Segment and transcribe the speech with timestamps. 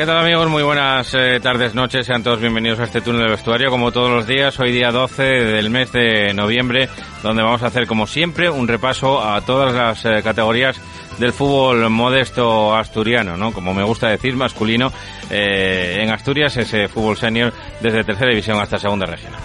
[0.00, 0.48] ¿Qué tal amigos?
[0.48, 2.06] Muy buenas eh, tardes, noches.
[2.06, 3.68] Sean todos bienvenidos a este túnel de vestuario.
[3.68, 6.88] Como todos los días, hoy día 12 del mes de noviembre,
[7.22, 10.80] donde vamos a hacer, como siempre, un repaso a todas las eh, categorías
[11.18, 13.52] del fútbol modesto asturiano, ¿no?
[13.52, 14.90] Como me gusta decir, masculino.
[15.28, 19.42] Eh, en Asturias, ese fútbol senior desde tercera división hasta segunda regional.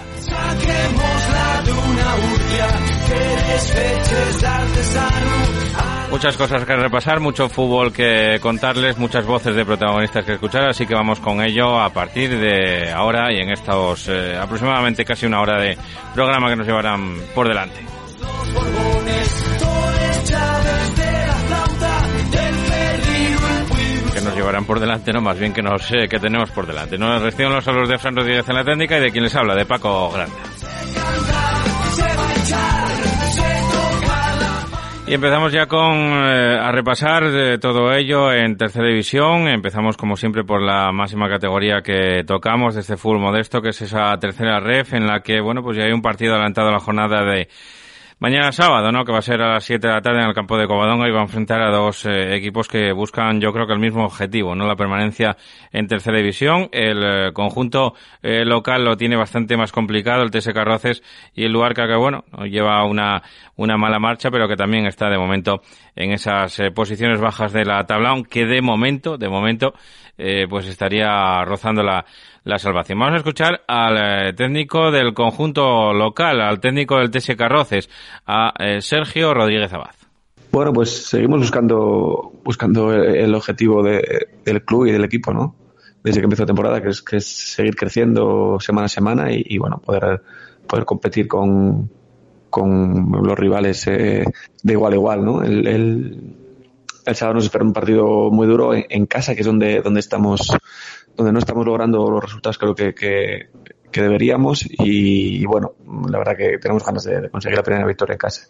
[6.15, 10.87] Muchas cosas que repasar, mucho fútbol que contarles, muchas voces de protagonistas que escuchar, así
[10.87, 15.41] que vamos con ello a partir de ahora y en estos eh, aproximadamente casi una
[15.41, 15.77] hora de
[16.13, 17.81] programa que nos llevarán por delante.
[24.13, 26.97] Que nos llevarán por delante, no, más bien que nos eh, que tenemos por delante.
[26.97, 29.53] Nos reciben los saludos de Fran Rodríguez en la técnica y de quien les habla,
[29.53, 30.54] de Paco Grande.
[35.07, 39.47] Y empezamos ya con eh, a repasar de todo ello en tercera división.
[39.47, 43.81] Empezamos como siempre por la máxima categoría que tocamos de este fútbol modesto, que es
[43.83, 46.79] esa tercera ref en la que, bueno, pues ya hay un partido adelantado a la
[46.79, 47.47] jornada de
[48.17, 49.03] Mañana sábado, ¿no?
[49.03, 51.05] Que va a ser a las 7 de la tarde en el campo de Covadonga
[51.05, 54.05] y va a enfrentar a dos eh, equipos que buscan, yo creo que el mismo
[54.05, 54.65] objetivo, ¿no?
[54.65, 55.35] La permanencia
[55.73, 56.69] en tercera división.
[56.71, 57.93] El eh, conjunto
[58.23, 61.03] eh, local lo tiene bastante más complicado, el TS Carroces,
[61.33, 63.21] y el Luarca que, bueno, lleva una,
[63.57, 65.61] una mala marcha, pero que también está de momento
[65.97, 69.73] en esas posiciones bajas de la tabla, aunque de momento, de momento,
[70.49, 72.05] pues estaría rozando la,
[72.45, 72.99] la salvación.
[72.99, 77.89] Vamos a escuchar al eh, técnico del conjunto local, al técnico del TS Carroces,
[78.25, 79.95] a eh, Sergio Rodríguez Abad.
[80.51, 85.55] Bueno, pues seguimos buscando buscando el objetivo del club y del equipo, ¿no?
[86.01, 89.57] Desde que empezó la temporada, que es, que es seguir creciendo semana a semana y,
[89.57, 90.21] bueno, poder,
[90.67, 91.89] poder competir con,
[92.51, 94.23] con los rivales eh,
[94.61, 95.43] de igual a igual, ¿no?
[95.43, 99.81] El, el, sábado nos espera un partido muy duro en, en, casa, que es donde,
[99.81, 100.55] donde estamos
[101.15, 105.73] donde no estamos logrando los resultados creo que, que, deberíamos y, bueno,
[106.09, 108.47] la verdad que tenemos ganas de, conseguir la primera victoria en casa.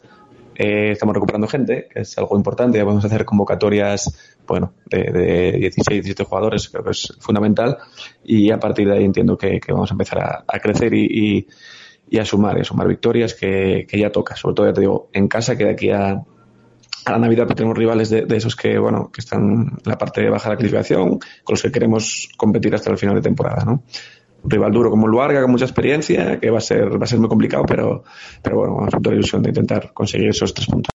[0.55, 5.51] Eh, estamos recuperando gente, que es algo importante, ya podemos hacer convocatorias, bueno, de, de
[5.59, 7.77] 16, 17 jugadores, creo que es fundamental
[8.23, 11.47] y a partir de ahí entiendo que, vamos a empezar a, crecer y,
[12.09, 15.09] y, a sumar, a sumar victorias que, que ya toca, sobre todo ya te digo,
[15.13, 16.23] en casa, que de aquí a,
[17.05, 20.27] a la Navidad pues, tenemos rivales de, esos que, bueno, que están en la parte
[20.29, 23.83] baja de la clasificación, con los que queremos competir hasta el final de temporada, ¿no?
[24.43, 27.19] Un rival duro como Luarga, con mucha experiencia, que va a ser, va a ser
[27.19, 28.03] muy complicado, pero,
[28.41, 30.94] pero bueno, vamos a ilusión de intentar conseguir esos tres puntos.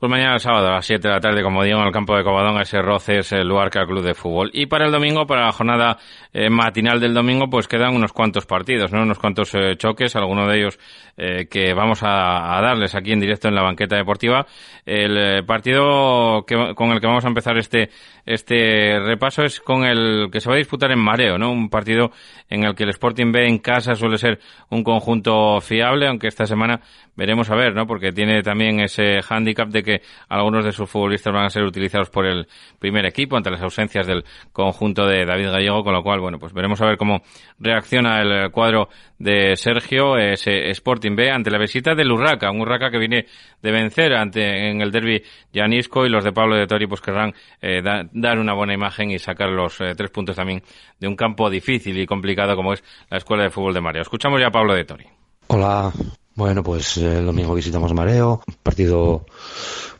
[0.00, 2.24] Pues mañana sábado a las 7 de la tarde, como digo, en el campo de
[2.24, 4.50] Covadonga, ese roce es el Luarca Club de Fútbol.
[4.54, 5.98] Y para el domingo, para la jornada
[6.32, 9.02] eh, matinal del domingo, pues quedan unos cuantos partidos, ¿no?
[9.02, 10.78] Unos cuantos eh, choques, algunos de ellos
[11.18, 14.46] eh, que vamos a, darles aquí en directo en la banqueta deportiva.
[14.86, 17.90] El partido con el que vamos a empezar este,
[18.24, 21.52] este repaso es con el que se va a disputar en Mareo, ¿no?
[21.52, 22.10] Un partido
[22.48, 26.46] en el que el Sporting B en casa suele ser un conjunto fiable, aunque esta
[26.46, 26.80] semana
[27.16, 27.86] veremos a ver, ¿no?
[27.86, 29.89] Porque tiene también ese hándicap de que
[30.28, 32.46] algunos de sus futbolistas van a ser utilizados por el
[32.78, 36.52] primer equipo ante las ausencias del conjunto de David Gallego, con lo cual, bueno, pues
[36.52, 37.22] veremos a ver cómo
[37.58, 38.88] reacciona el cuadro
[39.18, 43.26] de Sergio, ese Sporting B, ante la visita del Urraca, un Urraca que viene
[43.62, 45.22] de vencer ante en el derby
[45.52, 49.18] Janisco y los de Pablo de Tori pues querrán eh, dar una buena imagen y
[49.18, 50.62] sacar los eh, tres puntos también
[50.98, 54.02] de un campo difícil y complicado como es la Escuela de Fútbol de Mario.
[54.02, 55.06] Escuchamos ya a Pablo de Tori.
[55.48, 55.92] Hola,
[56.40, 59.26] bueno, pues eh, el domingo visitamos Mareo, partido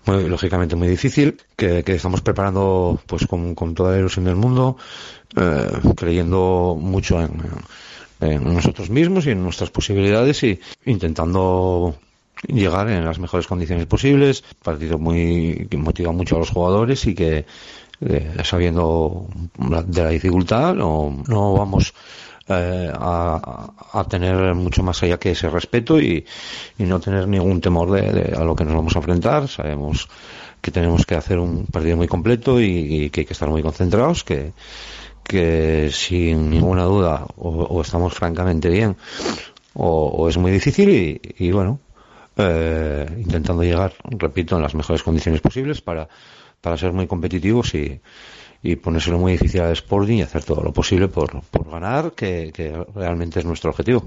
[0.06, 4.78] muy, lógicamente muy difícil, que, estamos preparando pues con, toda la ilusión del mundo,
[5.36, 7.42] eh, creyendo mucho en,
[8.20, 11.96] en nosotros mismos y en nuestras posibilidades y intentando
[12.48, 14.42] llegar en las mejores condiciones posibles.
[14.62, 17.44] Partido muy que motiva mucho a los jugadores y que
[18.00, 19.26] eh, sabiendo
[19.58, 21.92] de la dificultad no, no vamos
[22.50, 26.24] eh, a, tener mucho más allá que ese respeto y,
[26.78, 29.46] y no tener ningún temor de, a lo que nos vamos a enfrentar.
[29.46, 30.08] Sabemos
[30.60, 34.24] que tenemos que hacer un partido muy completo y, que hay que estar muy concentrados,
[34.24, 34.52] que,
[35.22, 38.96] que sin ninguna duda o, estamos francamente bien
[39.74, 41.78] o, o, es muy difícil y, y bueno,
[42.36, 46.08] eh, intentando llegar, repito, en las mejores condiciones posibles para,
[46.60, 48.00] para ser muy competitivos y,
[48.62, 52.52] y ponérselo muy difícil al Sporting y hacer todo lo posible por, por ganar, que,
[52.54, 54.02] que realmente es nuestro objetivo.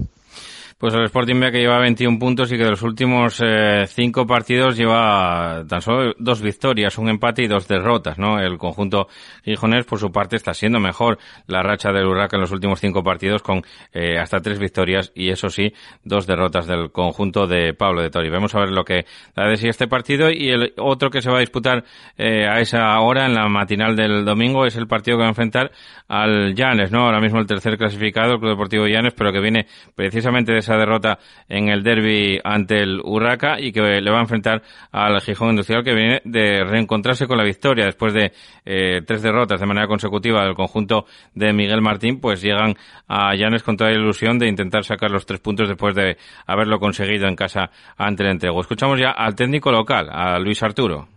[0.78, 4.26] Pues el Sporting B que lleva 21 puntos y que de los últimos eh, cinco
[4.26, 8.40] partidos lleva tan solo dos victorias, un empate y dos derrotas, ¿no?
[8.40, 9.08] El conjunto
[9.44, 13.04] gijonés, por su parte, está siendo mejor la racha del Huracán en los últimos cinco
[13.04, 13.62] partidos con
[13.92, 15.72] eh, hasta tres victorias y eso sí,
[16.02, 18.28] dos derrotas del conjunto de Pablo de Tori.
[18.28, 19.06] Vamos a ver lo que
[19.36, 21.84] da de sí este partido y el otro que se va a disputar
[22.16, 25.30] eh, a esa hora en la matinal del domingo es el partido que va a
[25.30, 25.70] enfrentar
[26.08, 27.06] al Llanes, ¿no?
[27.06, 30.76] Ahora mismo el tercer clasificado, el Club Deportivo Llanes, pero que viene precisamente de esa
[30.76, 31.18] derrota
[31.48, 35.84] en el derby ante el Urraca y que le va a enfrentar al Gijón Industrial
[35.84, 38.32] que viene de reencontrarse con la victoria después de
[38.64, 42.74] eh, tres derrotas de manera consecutiva del conjunto de Miguel Martín, pues llegan
[43.06, 46.16] a Llanes con toda la ilusión de intentar sacar los tres puntos después de
[46.46, 48.60] haberlo conseguido en casa ante el entrego.
[48.60, 51.08] Escuchamos ya al técnico local, a Luis Arturo.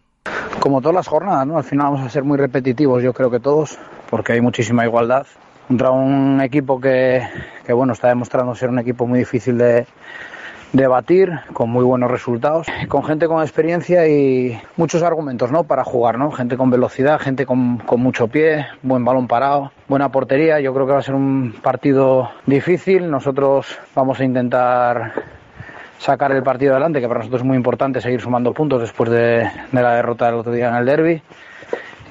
[0.59, 1.57] Como todas las jornadas, ¿no?
[1.57, 3.79] Al final vamos a ser muy repetitivos, yo creo que todos,
[4.09, 5.25] porque hay muchísima igualdad
[5.67, 7.27] contra un equipo que,
[7.65, 9.85] que, bueno, está demostrando ser un equipo muy difícil de,
[10.71, 15.65] de batir, con muy buenos resultados, con gente con experiencia y muchos argumentos ¿no?
[15.65, 16.31] para jugar, ¿no?
[16.31, 20.59] gente con velocidad, gente con, con mucho pie, buen balón parado, buena portería.
[20.61, 23.09] Yo creo que va a ser un partido difícil.
[23.09, 25.13] Nosotros vamos a intentar
[25.97, 29.49] sacar el partido adelante, que para nosotros es muy importante seguir sumando puntos después de,
[29.71, 31.21] de la derrota del otro día en el derby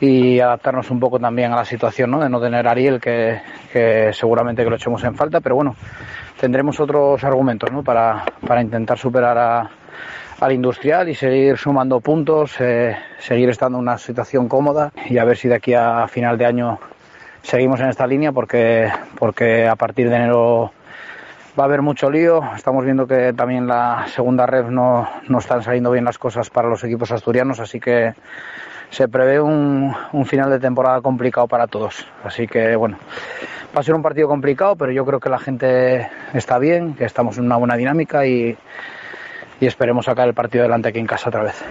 [0.00, 2.20] y adaptarnos un poco también a la situación ¿no?
[2.20, 3.40] de no tener a Ariel, que,
[3.72, 5.74] que, seguramente que lo echemos en falta, pero bueno,
[6.38, 7.82] tendremos otros argumentos ¿no?
[7.82, 9.70] para, para intentar superar a,
[10.40, 15.24] al industrial y seguir sumando puntos, eh, seguir estando en una situación cómoda y a
[15.24, 16.78] ver si de aquí a final de año
[17.42, 20.72] seguimos en esta línea porque, porque a partir de enero
[21.58, 22.42] va a haber mucho lío.
[22.54, 26.68] Estamos viendo que también la segunda red no, no están saliendo bien las cosas para
[26.68, 28.14] los equipos asturianos, así que
[28.90, 29.94] se prevé un,
[30.26, 32.06] final de temporada complicado para todos.
[32.24, 32.98] Así que bueno,
[33.76, 37.04] va a ser un partido complicado, pero yo creo que la gente está bien, que
[37.04, 38.56] estamos en una buena dinámica y,
[39.60, 41.64] y esperemos sacar el partido adelante aquí en casa otra vez.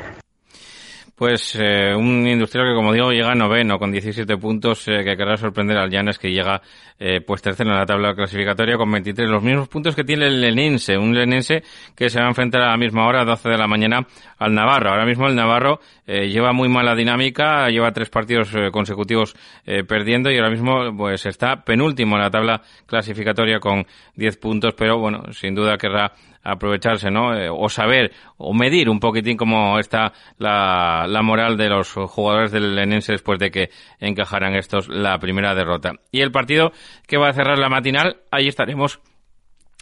[1.15, 5.37] Pues eh, un industrial que, como digo, llega noveno con 17 puntos, eh, que querrá
[5.37, 6.61] sorprender al Llanes, que llega
[6.99, 10.41] eh, pues tercero en la tabla clasificatoria con 23, los mismos puntos que tiene el
[10.41, 11.63] Lenense, un Lenense
[11.95, 14.05] que se va a enfrentar a la misma hora, a 12 de la mañana,
[14.37, 14.91] al Navarro.
[14.91, 19.35] Ahora mismo el Navarro eh, lleva muy mala dinámica, lleva tres partidos eh, consecutivos
[19.65, 23.85] eh, perdiendo y ahora mismo pues está penúltimo en la tabla clasificatoria con
[24.15, 26.13] 10 puntos, pero bueno, sin duda querrá
[26.45, 27.35] aprovecharse, ¿no?
[27.35, 32.51] Eh, o saber o medir un poquitín cómo está la, la moral de los jugadores
[32.51, 33.69] del Lenense después de que
[33.99, 35.93] encajaran estos la primera derrota.
[36.11, 36.71] Y el partido
[37.07, 39.01] que va a cerrar la matinal, ahí estaremos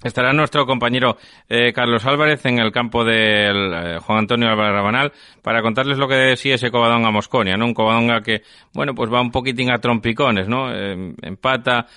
[0.03, 1.17] Estará nuestro compañero
[1.47, 6.09] eh, Carlos Álvarez en el campo del eh, Juan Antonio Álvarez Rabanal para contarles lo
[6.09, 7.65] que decía ese Covadonga Mosconia, ¿no?
[7.65, 8.41] Un Covadonga que,
[8.73, 10.73] bueno, pues va un poquitín a trompicones, ¿no?
[10.73, 11.87] Eh, empata,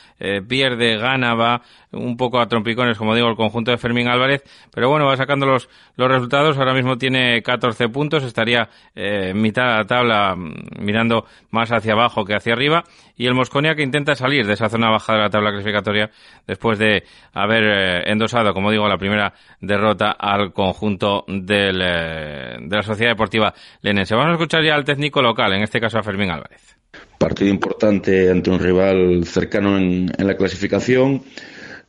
[0.49, 4.89] pierde, gana, va un poco a trompicones, como digo, el conjunto de Fermín Álvarez, pero
[4.89, 9.75] bueno, va sacando los, los resultados, ahora mismo tiene 14 puntos, estaría en mitad de
[9.77, 10.35] la tabla
[10.79, 12.85] mirando más hacia abajo que hacia arriba,
[13.17, 16.11] y el Mosconia que intenta salir de esa zona baja de la tabla clasificatoria
[16.47, 22.83] después de haber endosado, como digo, la primera derrota al conjunto del, eh, de la
[22.83, 24.15] Sociedad Deportiva Lenense.
[24.15, 26.77] Vamos a escuchar ya al técnico local, en este caso a Fermín Álvarez.
[27.19, 31.23] Partido importante ante un rival cercano en, en la clasificación.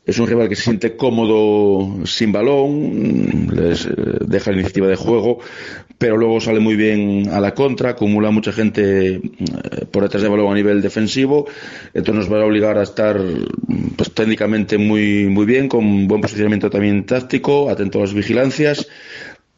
[0.06, 3.90] Es un rival que se siente cómodo sin balón, les
[4.22, 5.40] deja la iniciativa de juego,
[5.98, 9.20] pero luego sale muy bien a la contra, acumula mucha gente
[9.92, 11.48] por detrás de balón a nivel defensivo,
[11.94, 13.20] entonces nos va a obligar a estar
[13.96, 18.88] pues, técnicamente muy, muy bien, con buen posicionamiento también táctico, atento a las vigilancias,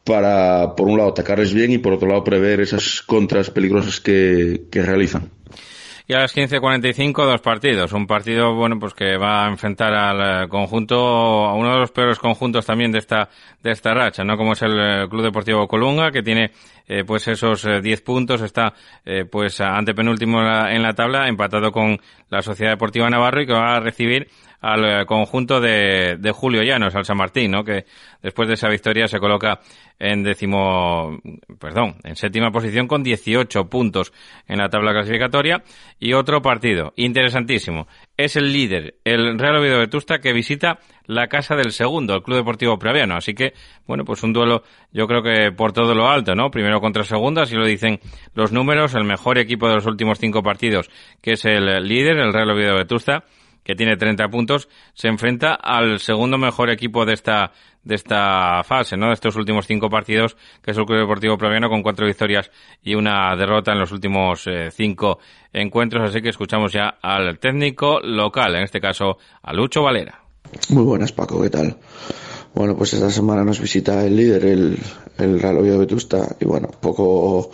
[0.04, 4.64] para, por un lado, atacarles bien y por otro lado, prever esas contras peligrosas que,
[4.72, 5.30] que realizan.
[6.10, 7.94] Y a las 15.45 dos partidos.
[7.94, 10.98] Un partido, bueno, pues que va a enfrentar al conjunto,
[11.46, 13.30] a uno de los peores conjuntos también de esta,
[13.62, 14.36] de esta racha, ¿no?
[14.36, 16.50] Como es el Club Deportivo Colunga, que tiene,
[16.88, 18.74] eh, pues esos 10 eh, puntos, está,
[19.06, 22.00] eh, pues antepenúltimo en la tabla, empatado con
[22.32, 24.30] la Sociedad Deportiva Navarro y que va a recibir
[24.62, 27.64] al eh, conjunto de, de Julio Llanos, al San Martín, ¿no?
[27.64, 27.86] Que
[28.22, 29.60] después de esa victoria se coloca
[30.00, 31.20] en décimo,
[31.60, 34.14] perdón, en séptima posición con 18 puntos
[34.48, 35.62] en la tabla clasificatoria
[36.00, 37.88] y otro partido interesantísimo.
[38.16, 42.38] Es el líder, el Real Oviedo Vetusta que visita la casa del segundo, el Club
[42.38, 43.16] Deportivo Previano.
[43.16, 43.54] Así que,
[43.88, 44.64] bueno, pues un duelo
[44.94, 46.50] yo creo que por todo lo alto, ¿no?
[46.50, 48.00] Primero contra segundo, así lo dicen
[48.36, 50.90] los números, el mejor equipo de los últimos cinco partidos,
[51.22, 53.26] que es el líder, el Real Oviedo Vetusta,
[53.64, 57.52] que tiene 30 puntos, se enfrenta al segundo mejor equipo de esta
[57.84, 59.08] de esta fase, ¿no?
[59.08, 62.52] De estos últimos cinco partidos, que es el Club Deportivo Proviano, con cuatro victorias
[62.84, 65.20] y una derrota en los últimos eh, cinco
[65.54, 66.10] encuentros.
[66.10, 70.22] Así que escuchamos ya al técnico local, en este caso a Lucho Valera.
[70.70, 71.78] Muy buenas, Paco, ¿qué tal?
[72.54, 74.78] Bueno, pues esta semana nos visita el líder, el,
[75.18, 77.52] el Real Oviedo Vetusta, y bueno, poco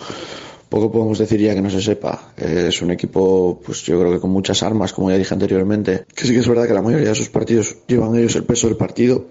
[0.76, 2.34] poco podemos decir ya que no se sepa.
[2.36, 6.26] Es un equipo, pues yo creo que con muchas armas, como ya dije anteriormente, que
[6.28, 8.76] sí que es verdad que la mayoría de sus partidos llevan ellos el peso del
[8.76, 9.26] partido,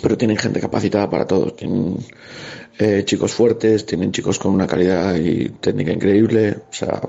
[0.00, 1.52] pero tienen gente capacitada para todo.
[1.52, 1.98] Tienen
[2.78, 6.56] eh, chicos fuertes, tienen chicos con una calidad y técnica increíble.
[6.70, 7.02] O sea,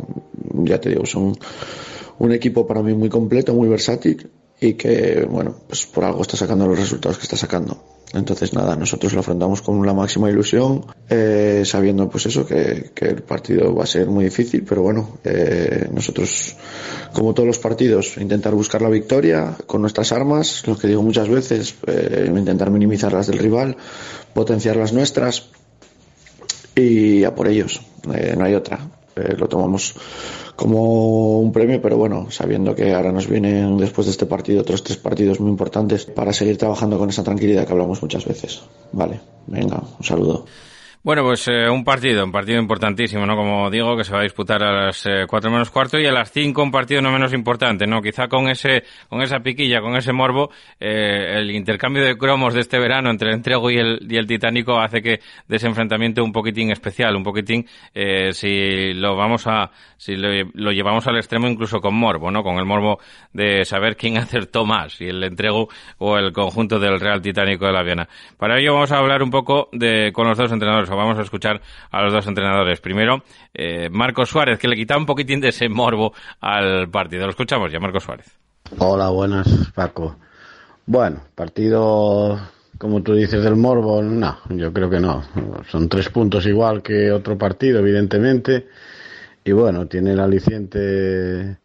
[0.65, 1.37] ya te digo, son
[2.17, 4.29] un equipo para mí muy completo, muy versátil
[4.61, 7.81] y que, bueno, pues por algo está sacando los resultados que está sacando.
[8.13, 13.21] Entonces nada, nosotros lo afrontamos con la máxima ilusión, eh, sabiendo pues eso, que, el
[13.21, 16.55] partido va a ser muy difícil, pero bueno, eh, nosotros,
[17.13, 21.29] como todos los partidos, intentar buscar la victoria con nuestras armas, lo que digo muchas
[21.29, 23.77] veces, eh, intentar minimizar las del rival,
[24.33, 25.49] potenciar las nuestras
[26.75, 28.98] y a por ellos, eh, no hay otra.
[29.19, 29.93] Eh, lo tomamos
[30.55, 34.83] como un premio, pero bueno, sabiendo que ahora nos vienen después de este partido otros
[34.83, 38.61] tres partidos muy importantes para seguir trabajando con esa tranquilidad que hablamos muchas veces.
[38.91, 40.45] Vale, venga, un saludo.
[41.01, 43.37] Bueno, pues eh, un partido, un partido importantísimo, ¿no?
[43.37, 46.11] Como digo, que se va a disputar a las eh, cuatro menos cuarto y a
[46.11, 48.01] las cinco un partido no menos importante, ¿no?
[48.01, 52.59] Quizá con ese, con esa piquilla, con ese morbo, eh, el intercambio de cromos de
[52.59, 56.21] este verano entre el entrego y el, y el titánico hace que de ese enfrentamiento
[56.21, 61.47] un poquitín especial, un poquitín, eh, si lo vamos a, si lo, llevamos al extremo
[61.47, 62.43] incluso con morbo, ¿no?
[62.43, 62.99] Con el morbo
[63.31, 67.71] de saber quién acertó más, si el entrego o el conjunto del Real Titánico de
[67.71, 68.09] la Viana.
[68.37, 71.61] Para ello vamos a hablar un poco de, con los dos entrenadores vamos a escuchar
[71.91, 72.79] a los dos entrenadores.
[72.81, 77.23] Primero, eh, Marcos Suárez, que le quita un poquitín de ese morbo al partido.
[77.23, 78.37] Lo escuchamos ya, Marcos Suárez.
[78.77, 80.17] Hola, buenas, Paco.
[80.85, 82.39] Bueno, partido,
[82.77, 85.23] como tú dices, del morbo, no, yo creo que no.
[85.69, 88.67] Son tres puntos igual que otro partido, evidentemente.
[89.43, 91.57] Y bueno, tiene el aliciente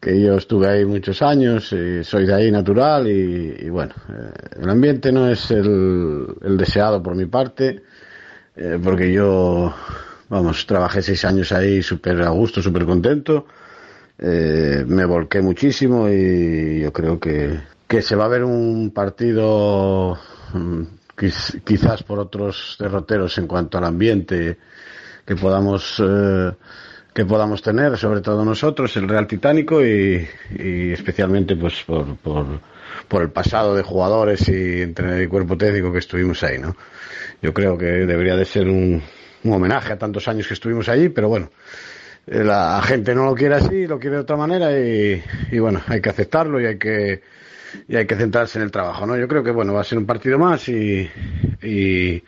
[0.00, 4.60] que yo estuve ahí muchos años, y soy de ahí natural y, y bueno, eh,
[4.62, 7.82] el ambiente no es el, el deseado por mi parte
[8.58, 9.72] eh, porque yo,
[10.28, 13.46] vamos, trabajé seis años ahí súper a gusto, súper contento,
[14.18, 20.18] eh, me volqué muchísimo y yo creo que, que se va a ver un partido
[20.52, 20.82] mm,
[21.64, 24.58] quizás por otros derroteros en cuanto al ambiente
[25.24, 26.52] que podamos eh,
[27.14, 30.24] que podamos tener, sobre todo nosotros, el Real Titánico y,
[30.92, 32.16] especialmente pues por,
[33.08, 36.76] por el pasado de jugadores y entrenador y cuerpo técnico que estuvimos ahí, ¿no?
[37.42, 39.02] Yo creo que debería de ser un,
[39.44, 41.50] un homenaje a tantos años que estuvimos allí, pero bueno,
[42.26, 45.80] eh, la gente no lo quiere así, lo quiere de otra manera y, y bueno,
[45.86, 47.22] hay que aceptarlo y hay que
[47.86, 49.16] y hay que centrarse en el trabajo, ¿no?
[49.16, 51.08] Yo creo que bueno va a ser un partido más y,
[51.62, 52.22] y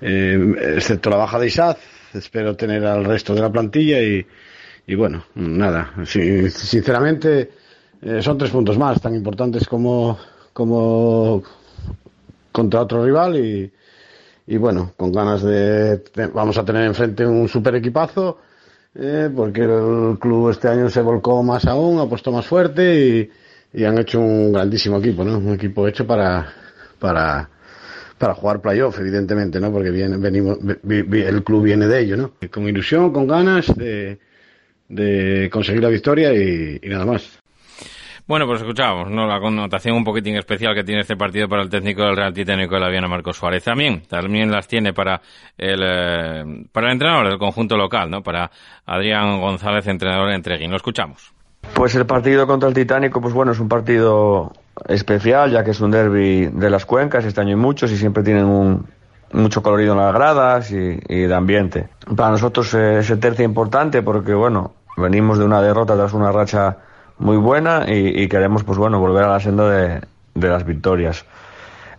[0.00, 1.78] eh, excepto la baja de Isaz,
[2.14, 4.26] espero tener al resto de la plantilla y,
[4.86, 7.50] y bueno, nada, sí, sinceramente
[8.02, 10.18] eh, son tres puntos más tan importantes como
[10.52, 11.42] como
[12.52, 13.72] contra otro rival y,
[14.46, 16.02] y bueno, con ganas de
[16.34, 18.38] vamos a tener enfrente un super equipazo
[18.94, 23.30] eh, porque el club este año se volcó más aún, ha puesto más fuerte
[23.72, 25.38] y, y han hecho un grandísimo equipo, ¿no?
[25.38, 26.52] Un equipo hecho para
[26.98, 27.48] para
[28.18, 29.72] para jugar playoff, evidentemente, ¿no?
[29.72, 32.32] Porque viene, venimos, el club viene de ello, ¿no?
[32.52, 34.18] Con ilusión, con ganas de,
[34.88, 37.39] de conseguir la victoria y, y nada más.
[38.30, 39.26] Bueno, pues escuchábamos, ¿no?
[39.26, 42.76] La connotación un poquitín especial que tiene este partido para el técnico del Real Titánico
[42.76, 43.64] de la Viana, Marcos Suárez.
[43.64, 45.20] También, también las tiene para
[45.58, 48.22] el, eh, para el entrenador del conjunto local, ¿no?
[48.22, 48.48] Para
[48.86, 50.70] Adrián González, entrenador de Entreguín.
[50.70, 51.32] Lo escuchamos.
[51.74, 54.52] Pues el partido contra el Titánico, pues bueno, es un partido
[54.86, 58.22] especial, ya que es un derby de las cuencas, este año hay muchos y siempre
[58.22, 58.86] tienen un,
[59.32, 61.88] mucho colorido en las gradas y, y de ambiente.
[62.14, 66.30] Para nosotros eh, es el tercio importante porque, bueno, venimos de una derrota tras una
[66.30, 66.76] racha
[67.20, 70.00] muy buena y, queremos pues bueno volver a la senda de,
[70.34, 71.26] de, las victorias.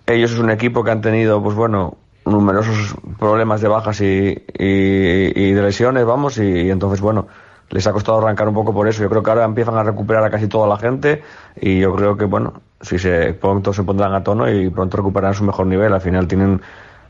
[0.08, 5.52] Ellos es un equipo que han tenido pues bueno numerosos problemas de bajas y, y,
[5.54, 7.28] de lesiones, vamos, y, entonces bueno
[7.70, 9.02] les ha costado arrancar un poco por eso.
[9.02, 11.24] Yo creo que ahora empiezan a recuperar a casi toda la gente
[11.56, 15.36] y yo creo que, bueno, si se pronto se pondrán a tono y pronto recuperarán
[15.36, 15.94] su mejor nivel.
[15.94, 16.62] Al final tienen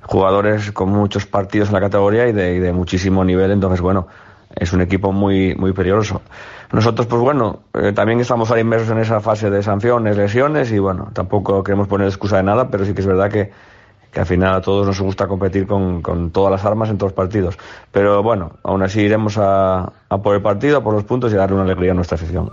[0.03, 4.07] jugadores con muchos partidos en la categoría y de, de muchísimo nivel, entonces, bueno,
[4.55, 6.21] es un equipo muy, muy peligroso.
[6.71, 10.79] Nosotros, pues bueno, eh, también estamos ahora inmersos en esa fase de sanciones, lesiones y
[10.79, 13.51] bueno, tampoco queremos poner excusa de nada, pero sí que es verdad que,
[14.11, 17.11] que al final a todos nos gusta competir con, con todas las armas en todos
[17.11, 17.57] los partidos.
[17.91, 21.35] Pero bueno, aún así iremos a, a por el partido, a por los puntos y
[21.35, 22.51] a darle una alegría a nuestra afición.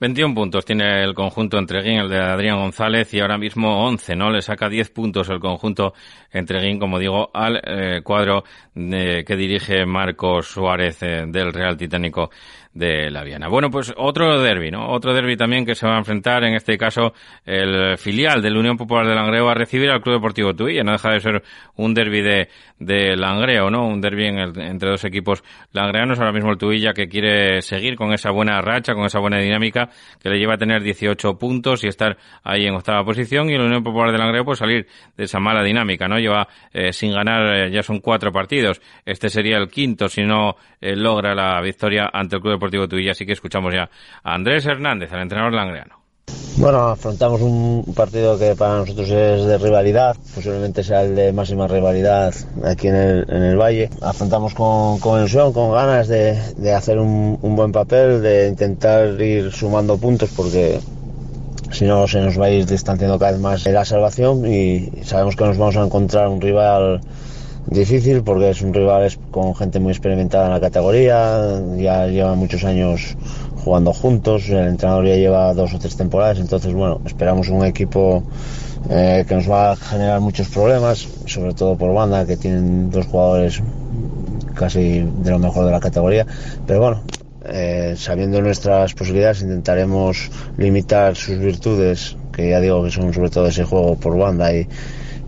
[0.00, 4.30] 21 puntos tiene el conjunto Entreguín, el de Adrián González, y ahora mismo 11, ¿no?
[4.30, 5.94] Le saca 10 puntos el conjunto
[6.30, 12.30] Entreguín, como digo, al eh, cuadro de, que dirige Marcos Suárez eh, del Real Titánico
[12.74, 13.48] de la Viana.
[13.48, 14.90] Bueno, pues otro derby, ¿no?
[14.90, 18.58] Otro derby también que se va a enfrentar, en este caso, el filial de la
[18.58, 20.82] Unión Popular de Langreo a recibir al Club Deportivo Tuilla.
[20.82, 21.42] No deja de ser
[21.76, 22.48] un derby de,
[22.84, 23.86] de Langreo, ¿no?
[23.86, 26.18] Un derby entre dos equipos langreanos.
[26.18, 29.88] Ahora mismo el Tuilla que quiere seguir con esa buena racha, con esa buena dinámica
[30.20, 33.50] que le lleva a tener 18 puntos y estar ahí en octava posición.
[33.50, 34.86] Y la Unión Popular de Langreo, pues salir
[35.16, 36.18] de esa mala dinámica, ¿no?
[36.18, 38.80] Lleva eh, sin ganar, eh, ya son cuatro partidos.
[39.04, 43.12] Este sería el quinto si no eh, logra la victoria ante el Club Deportivo Tuilla.
[43.12, 43.88] Así que escuchamos ya
[44.22, 46.03] a Andrés Hernández, al entrenador langreano.
[46.56, 51.66] Bueno, afrontamos un partido que para nosotros es de rivalidad, posiblemente sea el de máxima
[51.66, 53.90] rivalidad aquí en el, en el Valle.
[54.00, 59.50] Afrontamos con, con ilusión, con ganas de, de hacer un, buen papel, de intentar ir
[59.50, 60.78] sumando puntos porque
[61.72, 65.34] si no se nos va a ir distanciando cada vez más la salvación y sabemos
[65.34, 67.00] que nos vamos a encontrar un rival
[67.66, 72.62] difícil porque es un rival con gente muy experimentada en la categoría, ya lleva muchos
[72.62, 73.16] años
[73.64, 78.22] jugando juntos, el entrenador ya lleva dos o tres temporadas, entonces bueno, esperamos un equipo
[78.90, 83.06] eh, que nos va a generar muchos problemas, sobre todo por banda, que tienen dos
[83.06, 83.62] jugadores
[84.54, 86.26] casi de lo mejor de la categoría,
[86.66, 87.02] pero bueno,
[87.46, 93.46] eh, sabiendo nuestras posibilidades intentaremos limitar sus virtudes, que ya digo que son sobre todo
[93.46, 94.68] ese juego por banda y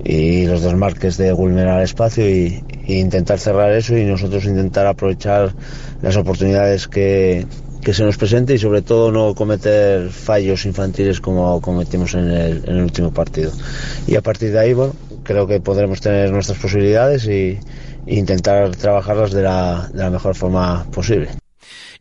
[0.04, 5.52] y los desmarques de vulnerar espacio y, y, intentar cerrar eso y nosotros intentar aprovechar
[6.00, 7.46] las oportunidades que,
[7.86, 12.64] que se nos presente y sobre todo no cometer fallos infantiles como cometimos en el,
[12.64, 13.52] en el último partido.
[14.08, 17.60] Y a partir de ahí, bueno, creo que podremos tener nuestras posibilidades y,
[18.06, 21.28] e intentar trabajarlas de la, de la mejor forma posible.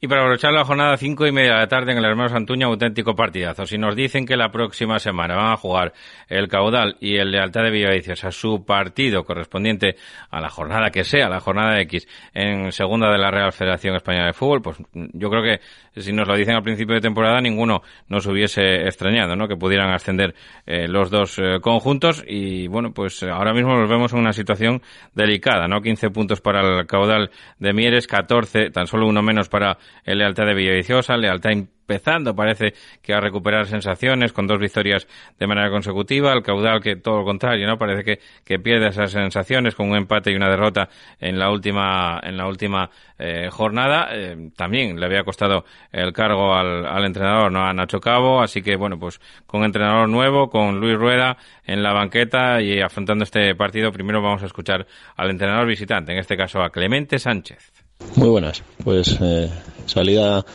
[0.02, 2.68] Y para aprovechar la jornada cinco y media de la tarde en el Hermano Santuña,
[2.68, 3.66] auténtico partidazo.
[3.66, 5.94] Si nos dicen que la próxima semana van a jugar
[6.28, 9.96] el Caudal y el Lealtad de Villavicios a su partido correspondiente
[10.30, 14.28] a la jornada que sea, la jornada X, en segunda de la Real Federación Española
[14.28, 15.62] de Fútbol, pues yo creo que
[16.02, 19.48] si nos lo dicen al principio de temporada, ninguno nos hubiese extrañado, ¿no?
[19.48, 24.12] Que pudieran ascender eh, los dos eh, conjuntos y bueno, pues ahora mismo nos vemos
[24.14, 24.82] en una situación
[25.14, 25.82] delicada, ¿no?
[25.82, 30.46] 15 puntos para el Caudal de Mieres, 14, tan solo uno menos para el Lealtad
[30.46, 31.52] de Villaviciosa, Lealtad
[31.88, 36.96] empezando parece que a recuperar sensaciones con dos victorias de manera consecutiva, el caudal que
[36.96, 37.78] todo lo contrario, ¿no?
[37.78, 42.20] Parece que, que pierde esas sensaciones con un empate y una derrota en la última
[42.24, 44.10] en la última eh, jornada.
[44.12, 47.64] Eh, también le había costado el cargo al, al, entrenador, ¿no?
[47.64, 51.94] A Nacho Cabo, así que bueno, pues con entrenador nuevo, con Luis Rueda en la
[51.94, 56.64] banqueta y afrontando este partido, primero vamos a escuchar al entrenador visitante, en este caso
[56.64, 57.75] a Clemente Sánchez.
[58.16, 59.50] Muy buenas, pues eh,
[59.86, 60.46] salida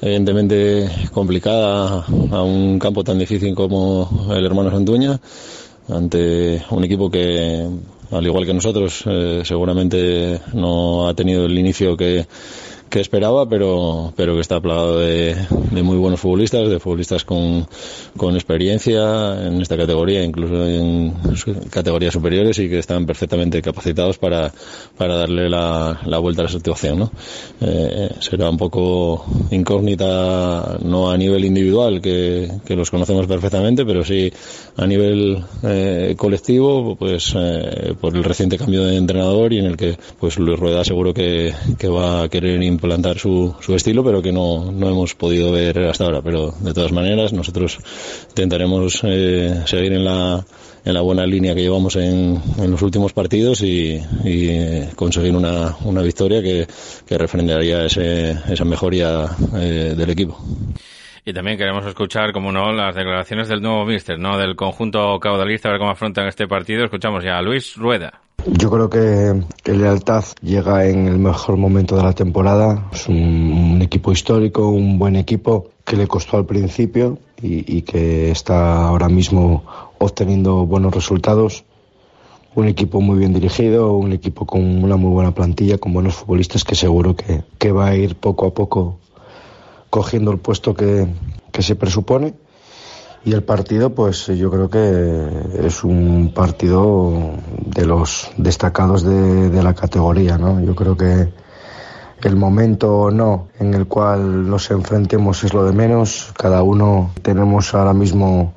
[0.00, 5.20] evidentemente complicada a un campo tan difícil como el hermano Santuña,
[5.88, 7.68] ante un equipo que,
[8.10, 12.26] al igual que nosotros, eh, seguramente no ha tenido el inicio que,
[12.92, 15.34] que esperaba, pero, pero que está plagado de,
[15.70, 17.66] de, muy buenos futbolistas, de futbolistas con,
[18.18, 21.14] con experiencia en esta categoría, incluso en
[21.70, 24.52] categorías superiores y que están perfectamente capacitados para,
[24.98, 26.98] para darle la, la vuelta a la situación.
[26.98, 27.12] ¿no?
[27.62, 34.04] Eh, será un poco incógnita, no a nivel individual, que, que los conocemos perfectamente, pero
[34.04, 34.30] sí
[34.76, 39.78] a nivel eh, colectivo, pues eh, por el reciente cambio de entrenador y en el
[39.78, 44.20] que pues Luis Rueda seguro que, que va a querer implantar su, su estilo, pero
[44.20, 46.20] que no, no hemos podido ver hasta ahora.
[46.22, 47.78] Pero de todas maneras, nosotros
[48.28, 50.44] intentaremos eh, seguir en la,
[50.84, 55.34] en la buena línea que llevamos en, en los últimos partidos y, y eh, conseguir
[55.36, 56.66] una, una victoria que,
[57.06, 60.38] que refrendaría ese, esa mejoría eh, del equipo.
[61.24, 64.36] Y también queremos escuchar, como no, las declaraciones del nuevo míster, ¿no?
[64.36, 66.84] Del conjunto caudalista, a ver cómo afrontan este partido.
[66.84, 68.20] Escuchamos ya a Luis Rueda.
[68.46, 72.88] Yo creo que, que Lealtad llega en el mejor momento de la temporada.
[72.92, 78.32] Es un, equipo histórico, un buen equipo que le costó al principio y, y, que
[78.32, 79.62] está ahora mismo
[79.98, 81.64] obteniendo buenos resultados.
[82.56, 86.64] un equipo muy bien dirigido, un equipo con una muy buena plantilla, con buenos futbolistas
[86.64, 88.98] que seguro que, que va a ir poco a poco
[89.88, 91.06] cogiendo el puesto que,
[91.52, 92.34] que se presupone.
[93.24, 97.12] Y el partido, pues yo creo que es un partido
[97.64, 100.60] de los destacados de, de la categoría, ¿no?
[100.60, 101.32] Yo creo que
[102.22, 106.32] el momento no en el cual nos enfrentemos es lo de menos.
[106.36, 108.54] Cada uno tenemos ahora mismo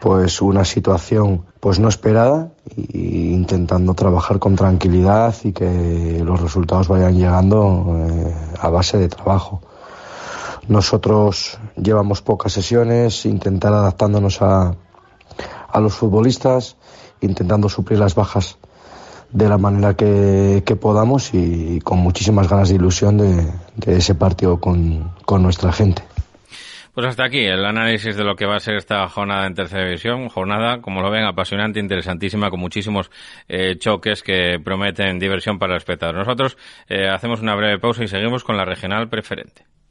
[0.00, 6.88] pues una situación pues no esperada e intentando trabajar con tranquilidad y que los resultados
[6.88, 9.62] vayan llegando eh, a base de trabajo.
[10.68, 14.74] Nosotros llevamos pocas sesiones, intentar adaptándonos a,
[15.68, 16.76] a los futbolistas,
[17.20, 18.58] intentando suplir las bajas
[19.30, 24.60] de la manera que, que podamos y con muchísimas ganas de ilusión de, ese partido
[24.60, 26.02] con, con nuestra gente.
[26.94, 29.84] Pues hasta aquí el análisis de lo que va a ser esta jornada en tercera
[29.84, 30.30] división.
[30.30, 33.10] Jornada, como lo ven, apasionante, interesantísima, con muchísimos
[33.48, 36.14] eh, choques que prometen diversión para el espectador.
[36.14, 36.56] Nosotros
[36.88, 39.66] eh, hacemos una breve pausa y seguimos con la regional preferente.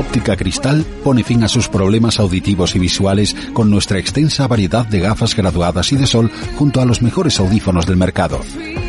[0.00, 4.98] Óptica Cristal pone fin a sus problemas auditivos y visuales con nuestra extensa variedad de
[4.98, 8.40] gafas graduadas y de sol junto a los mejores audífonos del mercado.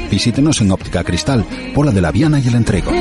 [0.10, 1.45] Visítenos en Óptica Cristal,
[1.76, 2.93] Pola de la Viana y el Entrego.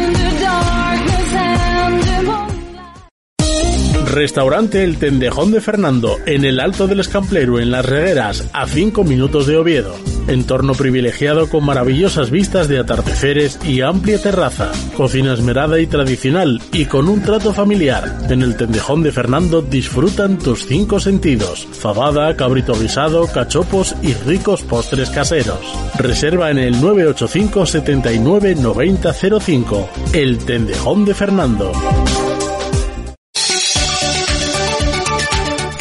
[4.07, 9.05] Restaurante El Tendejón de Fernando, en el Alto del Escamplero, en Las Regueras, a 5
[9.05, 9.95] minutos de Oviedo.
[10.31, 14.71] Entorno privilegiado con maravillosas vistas de atardeceres y amplia terraza.
[14.97, 18.17] Cocina esmerada y tradicional y con un trato familiar.
[18.31, 21.67] En el Tendejón de Fernando disfrutan tus cinco sentidos.
[21.73, 25.59] Fabada, cabrito guisado, cachopos y ricos postres caseros.
[25.99, 29.91] Reserva en el 985 79 90 05.
[30.13, 31.73] El Tendejón de Fernando.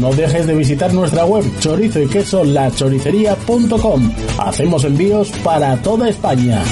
[0.00, 4.12] No dejes de visitar nuestra web chorizo y queso lachoricería.com.
[4.38, 6.62] Hacemos envíos para toda España.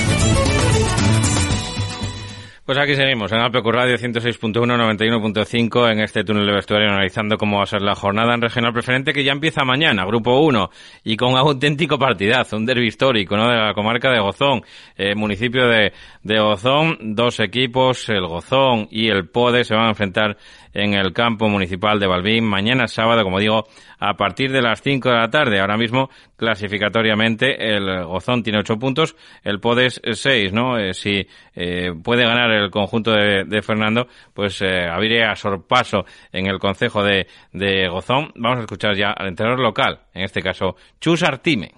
[2.70, 7.56] Pues aquí seguimos, en Alpecu Radio 106.1, 91.5, en este túnel de vestuario, analizando cómo
[7.56, 10.70] va a ser la jornada en regional preferente que ya empieza mañana, grupo 1,
[11.02, 13.50] y con un auténtico partidazo, un derbi histórico, ¿no?
[13.50, 14.62] De la comarca de Gozón,
[14.96, 19.88] eh, municipio de, de Gozón, dos equipos, el Gozón y el Pode, se van a
[19.88, 20.36] enfrentar
[20.72, 23.66] en el campo municipal de Balbín mañana sábado, como digo,
[23.98, 25.60] a partir de las 5 de la tarde.
[25.60, 30.78] Ahora mismo, clasificatoriamente, el Gozón tiene 8 puntos, el Podes 6, ¿no?
[30.78, 36.46] Eh, si eh, puede ganar el conjunto de, de Fernando, pues eh, habría sorpaso en
[36.46, 38.32] el concejo de, de Gozón.
[38.36, 41.72] Vamos a escuchar ya al entrenador local, en este caso, Chus Artime.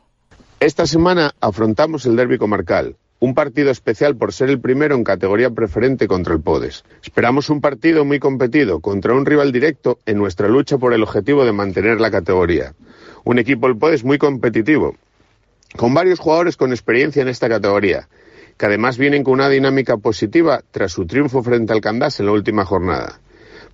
[0.60, 5.48] Esta semana afrontamos el derbi comarcal, un partido especial por ser el primero en categoría
[5.48, 6.82] preferente contra el Podes.
[7.04, 11.44] Esperamos un partido muy competido contra un rival directo en nuestra lucha por el objetivo
[11.44, 12.74] de mantener la categoría.
[13.22, 14.96] Un equipo el Podes muy competitivo,
[15.76, 18.08] con varios jugadores con experiencia en esta categoría,
[18.56, 22.32] que además vienen con una dinámica positiva tras su triunfo frente al Candás en la
[22.32, 23.20] última jornada.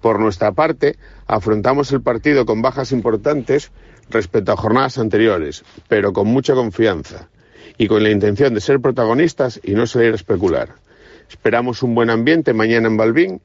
[0.03, 3.73] Por nuestra parte, afrontamos el partido con bajas importantes
[4.11, 7.31] respecto a jornadas anteriores, pero con mucha confianza
[7.79, 10.75] y con la intención de ser protagonistas y no salir a especular.
[11.31, 13.41] Esperamos un buen ambiente mañana en Balbín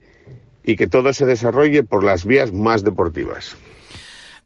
[0.63, 3.56] y que todo se desarrolle por las vías más deportivas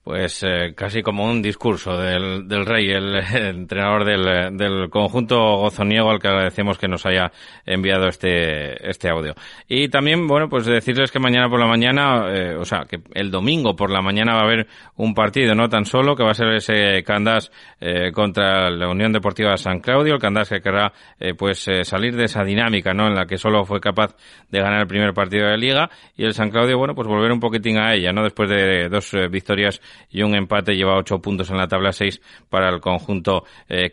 [0.08, 6.10] pues eh, casi como un discurso del, del rey, el, entrenador del, del, conjunto gozoniego
[6.10, 7.30] al que agradecemos que nos haya
[7.65, 9.34] enviado este, este audio.
[9.67, 13.30] Y también, bueno, pues decirles que mañana por la mañana, eh, o sea, que el
[13.30, 16.36] domingo por la mañana va a haber un partido, no tan solo, que va a
[16.36, 20.93] ser ese Candás eh, contra la Unión Deportiva San Claudio, el Candás que querrá
[21.38, 23.08] pues salir de esa dinámica, ¿no?
[23.08, 24.15] En la que solo fue capaz
[24.50, 27.32] de ganar el primer partido de la liga y el San Claudio, bueno, pues volver
[27.32, 28.24] un poquitín a ella, ¿no?
[28.24, 32.70] Después de dos victorias y un empate lleva ocho puntos en la tabla seis para
[32.70, 33.92] el conjunto eh,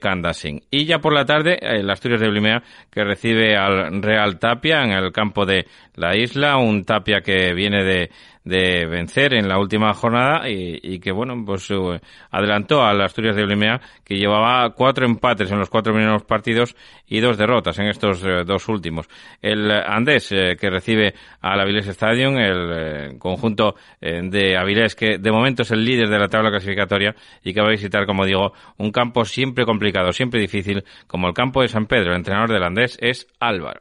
[0.71, 4.93] Y ya por la tarde, el Asturias de Blimea que recibe al Real Tapia en
[4.93, 8.11] el campo de la isla, un Tapia que viene de
[8.45, 11.99] de vencer en la última jornada y, que, bueno, pues uh,
[12.31, 16.77] adelantó al Asturias de Blimea, que llevaba cuatro empates en los cuatro primeros partidos
[17.07, 19.09] y dos derrotas en estos eh, dos últimos.
[19.41, 25.33] El Andés, eh, que recibe al Avilés Stadium, el eh, conjunto de Avilés, que de
[25.33, 28.53] momento es el líder de la tabla clasificatoria y que va a visitar, como digo,
[28.77, 32.11] un campo siempre complicado, siempre difícil, como el campo de San Pedro.
[32.11, 33.81] El entrenador del Andés es Álvaro.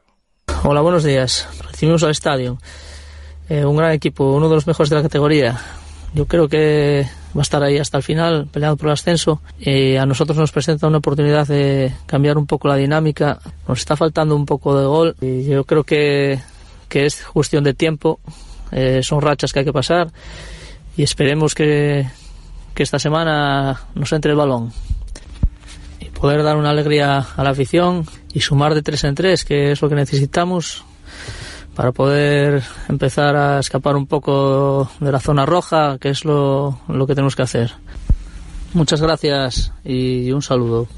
[0.64, 1.48] Hola, buenos días.
[1.62, 2.58] Recibimos al estadio.
[3.48, 5.60] Eh, un gran equipo, uno de los mejores de la categoría.
[6.14, 9.40] Yo creo que va a estar ahí hasta el final, peleando por el ascenso.
[9.58, 13.40] y a nosotros nos presenta una oportunidad de cambiar un poco la dinámica.
[13.66, 16.40] Nos está faltando un poco de gol y yo creo que,
[16.88, 18.20] que es cuestión de tiempo.
[18.70, 20.10] Eh, son rachas que hay que pasar
[20.96, 22.06] y esperemos que,
[22.74, 24.72] que esta semana nos entre el balón
[26.00, 29.72] y poder dar una alegría a la afición y sumar de tres en tres, que
[29.72, 30.84] es lo que necesitamos
[31.74, 37.06] para poder empezar a escapar un poco de la zona roja, que es lo, lo
[37.06, 37.72] que tenemos que hacer.
[38.72, 40.88] Muchas gracias y un saludo.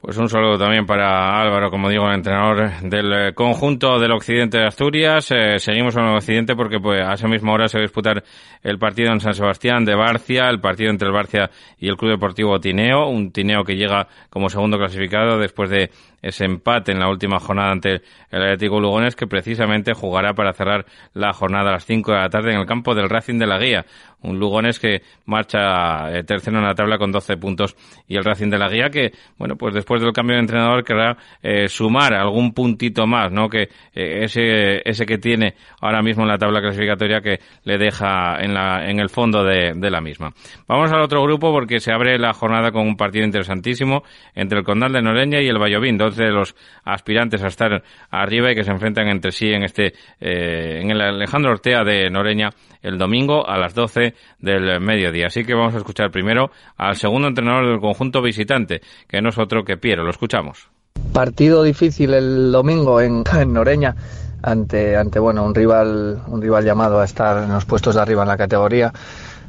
[0.00, 4.66] Pues un saludo también para Álvaro, como digo, el entrenador del conjunto del occidente de
[4.66, 5.30] Asturias.
[5.30, 8.24] Eh, seguimos en el occidente porque pues, a esa misma hora se va a disputar
[8.62, 12.12] el partido en San Sebastián de Barcia, el partido entre el Barcia y el Club
[12.12, 15.90] Deportivo Tineo, un Tineo que llega como segundo clasificado después de
[16.22, 20.86] ese empate en la última jornada ante el Atlético Lugones que precisamente jugará para cerrar
[21.14, 23.58] la jornada a las 5 de la tarde en el campo del Racing de la
[23.58, 23.84] Guía.
[24.22, 27.74] Un Lugones que marcha eh, tercero en la tabla con 12 puntos
[28.06, 31.16] y el Racing de la Guía que, bueno, pues después del cambio de entrenador querrá
[31.42, 33.48] eh, sumar algún puntito más, ¿no?
[33.48, 33.62] Que
[33.94, 38.52] eh, ese, ese que tiene ahora mismo en la tabla clasificatoria que le deja en,
[38.52, 40.32] la, en el fondo de, de la misma.
[40.68, 44.02] Vamos al otro grupo porque se abre la jornada con un partido interesantísimo
[44.34, 48.54] entre el Condal de Noreña y el Vallovín, de los aspirantes a estar arriba y
[48.54, 52.50] que se enfrentan entre sí en este eh, en el Alejandro Ortea de Noreña
[52.82, 55.26] el domingo a las 12 del mediodía.
[55.26, 59.38] Así que vamos a escuchar primero al segundo entrenador del conjunto visitante, que no es
[59.38, 60.02] otro que Piero.
[60.02, 60.68] Lo escuchamos.
[61.12, 63.94] Partido difícil el domingo en, en Noreña
[64.42, 68.22] ante ante bueno un rival un rival llamado a estar en los puestos de arriba
[68.22, 68.92] en la categoría.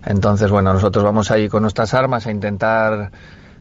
[0.06, 3.12] Entonces, bueno, nosotros vamos ahí con nuestras armas a intentar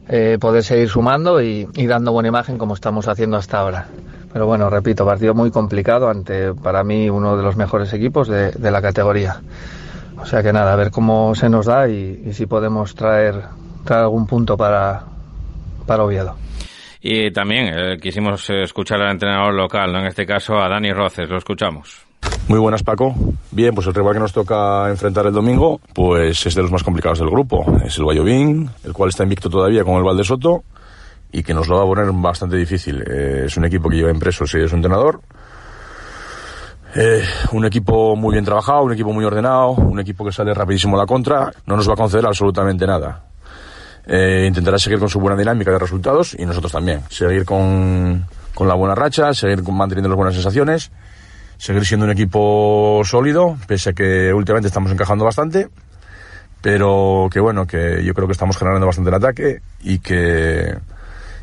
[0.07, 3.87] eh, poder seguir sumando y, dando buena imagen como estamos haciendo hasta ahora.
[4.33, 8.71] Pero bueno, repito, partido muy complicado ante, para mí, uno de los mejores equipos de,
[8.71, 9.41] la categoría.
[10.17, 13.41] O sea que nada, a ver cómo se nos da y, si podemos traer,
[13.83, 15.03] traer algún punto para,
[15.85, 16.35] para Oviedo.
[17.01, 19.99] Y también eh, quisimos escuchar al entrenador local, ¿no?
[19.99, 22.10] en este caso a Dani Roces, lo escuchamos.
[22.51, 23.15] Muy buenas, Paco.
[23.51, 26.83] Bien, pues el rival que nos toca enfrentar el domingo, pues es de los más
[26.83, 27.79] complicados del grupo.
[27.85, 30.63] Es el Vallovín, el cual está invicto todavía con el Valde Soto
[31.31, 33.01] y que nos lo va a poner bastante difícil.
[33.07, 35.21] Eh, es un equipo que lleva impreso si es un entrenador.
[36.93, 40.97] Eh, un equipo muy bien trabajado, un equipo muy ordenado, un equipo que sale rapidísimo
[40.97, 43.23] a la contra, no nos va a conceder absolutamente nada.
[44.05, 47.03] Eh, intentará seguir con su buena dinámica de resultados y nosotros también.
[47.07, 50.91] Seguir con, con la buena racha, seguir manteniendo las buenas sensaciones
[51.61, 55.69] seguir siendo un equipo sólido, pese a que últimamente estamos encajando bastante,
[56.59, 60.75] pero que bueno, que yo creo que estamos generando bastante el ataque y que,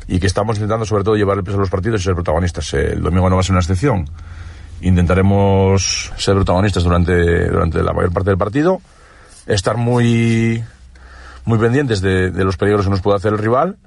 [0.09, 2.73] y que estamos intentando sobre todo llevar el peso a los partidos y ser protagonistas.
[2.73, 4.09] El domingo no va a ser una excepción.
[4.81, 8.81] Intentaremos ser protagonistas durante, durante la mayor parte del partido,
[9.47, 10.61] estar muy,
[11.45, 13.77] muy pendientes de, los peligros que nos puede hacer el rival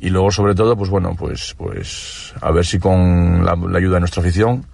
[0.00, 4.00] y luego sobre todo pues bueno pues pues a ver si con la ayuda de
[4.00, 4.66] nuestra afición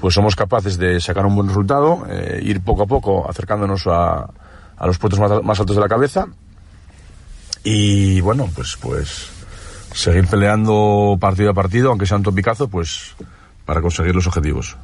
[0.00, 4.28] pues somos capaces de sacar un buen resultado, eh, ir poco a poco acercándonos a,
[4.76, 6.26] a los puestos más, altos de la cabeza
[7.64, 9.30] y bueno, pues pues
[9.92, 13.14] seguir peleando partido a partido, aunque sea un topicazo, pues
[13.64, 14.76] para conseguir los objetivos.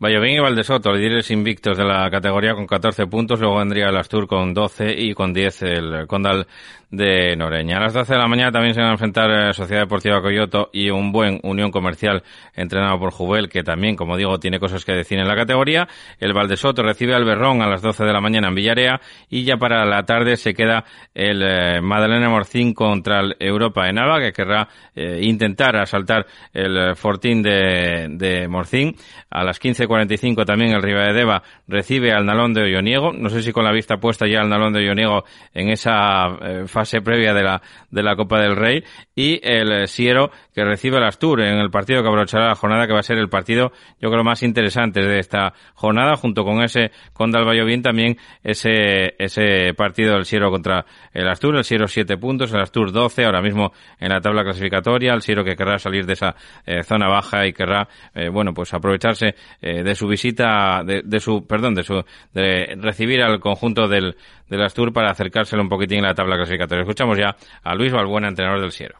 [0.00, 4.28] Vallovín y Valdesoto, líderes invictos de la categoría con 14 puntos, luego vendría el Astur
[4.28, 6.46] con 12 y con 10 el Condal
[6.90, 7.76] de Noreña.
[7.76, 10.70] A las 12 de la mañana también se van a enfrentar eh, Sociedad Deportiva Coyoto
[10.72, 12.22] y un buen Unión Comercial
[12.54, 15.86] entrenado por Jubel, que también, como digo, tiene cosas que decir en la categoría.
[16.18, 19.58] El Valdesoto recibe al Berrón a las 12 de la mañana en Villarea y ya
[19.58, 24.32] para la tarde se queda el eh, Madalena Morcín contra el Europa en Alba, que
[24.32, 28.96] querrá eh, intentar asaltar el Fortín de, de Morcín.
[29.30, 33.12] A las 15.45 también el Deva recibe al Nalón de Olloniego.
[33.12, 36.28] No sé si con la vista puesta ya al Nalón de Olloniego en esa
[36.78, 37.60] fase previa de la,
[37.90, 38.84] de la Copa del Rey
[39.16, 42.92] y el Siero que recibe el Astur en el partido que aprovechará la jornada que
[42.92, 46.92] va a ser el partido yo creo más interesante de esta jornada junto con ese
[47.12, 52.52] con Dalbayovien también ese ese partido del Siero contra el Astur el Siero 7 puntos
[52.52, 56.12] el Astur 12 ahora mismo en la tabla clasificatoria el Siero que querrá salir de
[56.12, 61.02] esa eh, zona baja y querrá eh, bueno pues aprovecharse eh, de su visita de,
[61.04, 64.14] de, su perdón de su de recibir al conjunto del
[64.48, 66.67] del Astur para acercárselo un poquitín en la tabla clasificatoria.
[66.70, 68.96] Escuchamos ya a Luis Balbuena, entrenador del Siero.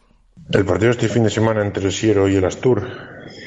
[0.51, 2.81] El partido este fin de semana entre el Siero y el Astur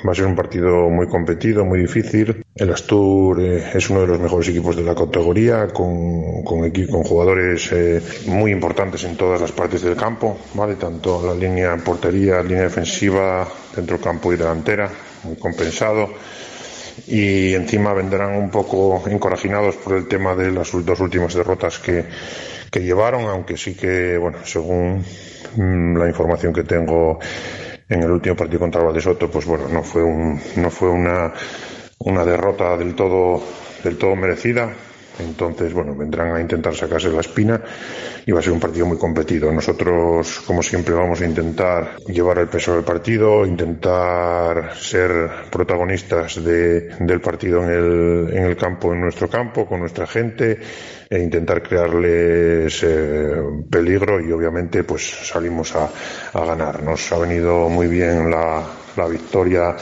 [0.06, 2.44] va a ser un partido muy competido, muy difícil.
[2.54, 7.02] El Astur eh, es uno de los mejores equipos de la categoría, con, con, con
[7.02, 10.76] jugadores eh, muy importantes en todas las partes del campo, ¿vale?
[10.76, 14.90] tanto la línea portería, línea defensiva, centro campo y delantera,
[15.24, 16.10] muy compensado
[17.06, 22.04] y encima vendrán un poco encorajinados por el tema de las dos últimas derrotas que,
[22.70, 25.04] que llevaron, aunque sí que, bueno, según
[25.56, 27.18] mm, la información que tengo
[27.88, 31.32] en el último partido contra Valdesoto, pues bueno, no fue un, no fue una,
[31.98, 33.42] una derrota del todo,
[33.84, 34.70] del todo merecida
[35.22, 37.60] entonces, bueno, vendrán a intentar sacarse la espina
[38.26, 39.52] y va a ser un partido muy competido.
[39.52, 47.20] Nosotros, como siempre, vamos a intentar llevar el peso del partido, intentar ser protagonistas del
[47.20, 50.58] partido en el, en el campo, en nuestro campo, con nuestra gente,
[51.10, 53.34] e intentar crearles eh,
[53.70, 55.90] peligro y obviamente pues salimos a,
[56.32, 56.82] a ganar.
[56.82, 58.64] Nos ha venido muy bien la,
[58.96, 59.76] la victoria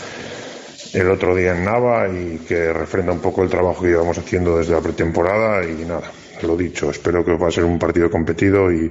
[0.92, 4.59] el otro día en Nava y que refrenda un poco el trabajo que llevamos haciendo
[4.59, 6.11] desde la pretemporada y nada,
[6.42, 8.90] lo dicho, espero que va a ser un partido competido y,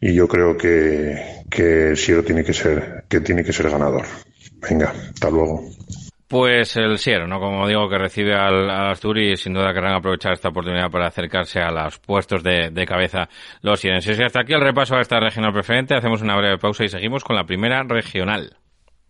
[0.00, 4.04] y yo creo que, que Siero tiene que ser, que tiene que ser ganador.
[4.68, 5.62] Venga, hasta luego.
[6.28, 7.38] Pues el Siero, ¿no?
[7.38, 11.06] Como digo, que recibe al, al Asturi y sin duda querrán aprovechar esta oportunidad para
[11.06, 13.28] acercarse a los puestos de, de cabeza
[13.60, 14.18] los sierenses.
[14.18, 15.94] Y hasta aquí el repaso a esta regional preferente.
[15.94, 18.56] Hacemos una breve pausa y seguimos con la primera regional.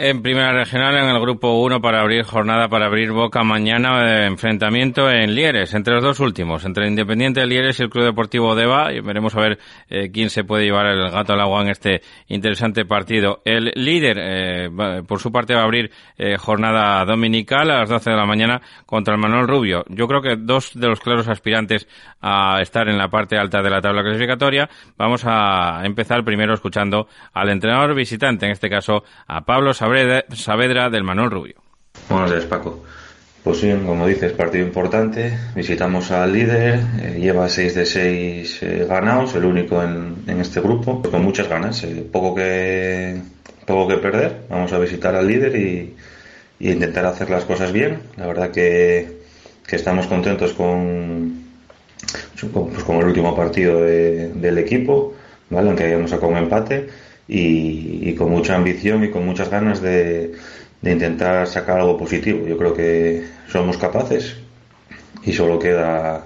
[0.00, 4.26] En primera regional, en el grupo 1, para abrir jornada, para abrir boca mañana, de
[4.26, 8.04] enfrentamiento en Lieres, entre los dos últimos, entre el Independiente de Lieres y el Club
[8.04, 9.58] Deportivo Deva, y veremos a ver
[9.90, 13.42] eh, quién se puede llevar el gato al agua en este interesante partido.
[13.44, 14.70] El líder, eh,
[15.04, 18.62] por su parte, va a abrir eh, jornada dominical a las 12 de la mañana
[18.86, 19.84] contra el Manuel Rubio.
[19.88, 21.88] Yo creo que dos de los claros aspirantes
[22.20, 24.70] a estar en la parte alta de la tabla clasificatoria.
[24.96, 29.74] Vamos a empezar primero escuchando al entrenador visitante, en este caso a Pablo
[30.34, 31.54] Saavedra del Manuel Rubio.
[32.10, 32.84] Buenos días, Paco.
[33.42, 35.32] Pues bien, como dices, partido importante.
[35.54, 41.00] Visitamos al líder, eh, lleva 6 de 6 eh, ganados, el único en, este grupo,
[41.00, 41.82] con muchas ganas.
[41.84, 43.16] Eh, poco, que,
[43.66, 44.42] poco que perder.
[44.50, 45.96] Vamos a visitar al líder y,
[46.60, 48.00] intentar hacer las cosas bien.
[48.16, 49.18] La verdad que,
[49.70, 51.44] estamos contentos con,
[52.52, 55.14] pues, con el último partido del equipo,
[55.50, 55.68] ¿vale?
[55.68, 56.88] aunque hayamos sacado un empate
[57.28, 60.32] y, con mucha ambición y con muchas ganas de,
[60.82, 62.46] intentar sacar algo positivo.
[62.46, 64.36] Yo creo que somos capaces
[65.24, 66.24] y solo queda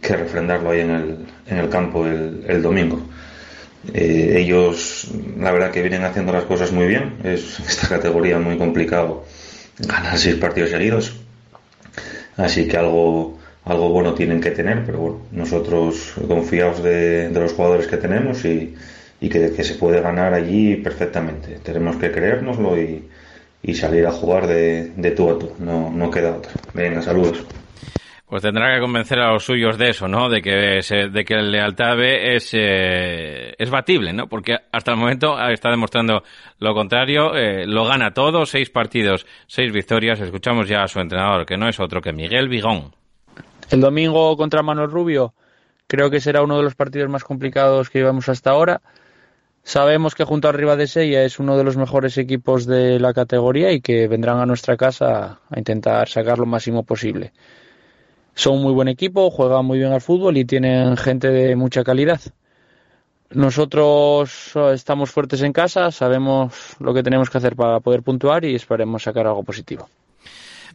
[0.00, 1.16] que refrendarlo ahí en el,
[1.46, 3.00] en el campo el, domingo.
[3.92, 7.14] Eh, ellos, la verdad que vienen haciendo las cosas muy bien.
[7.24, 9.24] Es esta categoría muy complicado
[9.78, 11.14] ganar seis partidos seguidos.
[12.36, 17.52] Así que algo, algo bueno tienen que tener, pero bueno, nosotros confiados de, de los
[17.52, 18.74] jugadores que tenemos y,
[19.24, 21.58] y que, se puede ganar allí perfectamente.
[21.62, 23.08] Tenemos que creérnoslo y,
[23.74, 26.52] salir a jugar de, de tú a tú, no, no queda otra.
[26.74, 27.42] Venga, saludos.
[28.26, 30.28] Pues tendrá que convencer a los suyos de eso, ¿no?
[30.28, 30.50] De que,
[31.10, 34.26] de que el lealtad B es, eh, es batible, ¿no?
[34.26, 36.22] Porque hasta el momento está demostrando
[36.58, 37.34] lo contrario.
[37.34, 40.20] Eh, lo gana todo, seis partidos, seis victorias.
[40.20, 42.94] Escuchamos ya a su entrenador, que no es otro que Miguel Vigón.
[43.70, 45.32] El domingo contra Manuel Rubio
[45.86, 48.82] creo que será uno de los partidos más complicados que llevamos hasta ahora.
[49.66, 53.72] Sabemos que junto a de Sella es uno de los mejores equipos de la categoría
[53.72, 57.32] y que vendrán a nuestra casa a intentar sacar lo máximo posible.
[58.34, 61.82] Son un muy buen equipo, juegan muy bien al fútbol y tienen gente de mucha
[61.82, 62.20] calidad.
[63.30, 68.54] Nosotros estamos fuertes en casa, sabemos lo que tenemos que hacer para poder puntuar y
[68.54, 69.88] esperemos sacar algo positivo.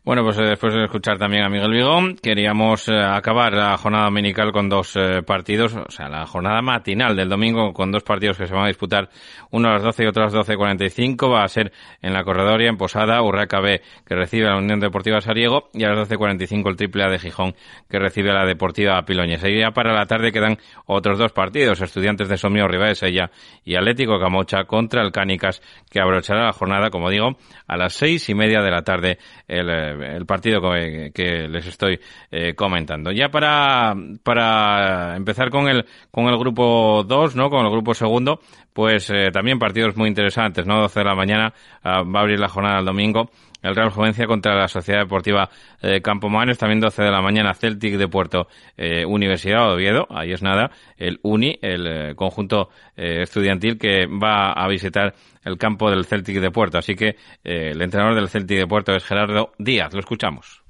[0.05, 4.05] Bueno, pues eh, después de escuchar también a Miguel Vigón, queríamos eh, acabar la jornada
[4.05, 8.37] dominical con dos eh, partidos, o sea, la jornada matinal del domingo con dos partidos
[8.37, 9.09] que se van a disputar,
[9.51, 12.69] uno a las 12 y otro a las 12.45, va a ser en la Corredoria,
[12.69, 16.69] en Posada, Urraca B, que recibe a la Unión Deportiva Sariego, y a las 12.45
[16.69, 17.55] el Triple A de Gijón,
[17.89, 19.43] que recibe a la Deportiva Piloñes.
[19.43, 23.31] Y ya para la tarde quedan otros dos partidos, Estudiantes de Somio, Sella
[23.65, 27.37] y Atlético Camocha contra el Cánicas, que abrochará la jornada, como digo,
[27.67, 31.99] a las seis y media de la tarde el el partido que, les estoy
[32.31, 33.11] eh, comentando.
[33.11, 37.49] Ya para, para empezar con el, con el grupo 2, ¿no?
[37.49, 38.39] Con el grupo segundo,
[38.73, 40.81] pues eh, también partidos muy interesantes, ¿no?
[40.81, 43.29] 12 de la mañana ah, va a abrir la jornada el domingo
[43.61, 45.49] el Real Juvencia contra la Sociedad Deportiva
[45.81, 50.41] eh, Campomanes, también 12 de la mañana Celtic de Puerto, eh, Universidad Oviedo, ahí es
[50.41, 55.13] nada, el UNI, el eh, conjunto estudiantil que va a visitar
[55.43, 56.77] el campo del Celtic de Puerto.
[56.77, 60.63] Así que el entrenador del Celtic de Puerto es Gerardo Díaz, lo escuchamos.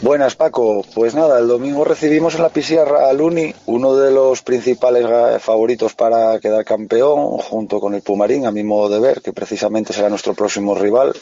[0.00, 4.40] Buenas Paco, pues nada, el domingo recibimos en la Pisierra al Uni, uno de los
[4.40, 5.06] principales
[5.42, 9.92] favoritos para quedar campeón, junto con el Pumarín, a mi modo de ver, que precisamente
[9.92, 11.12] será nuestro próximo rival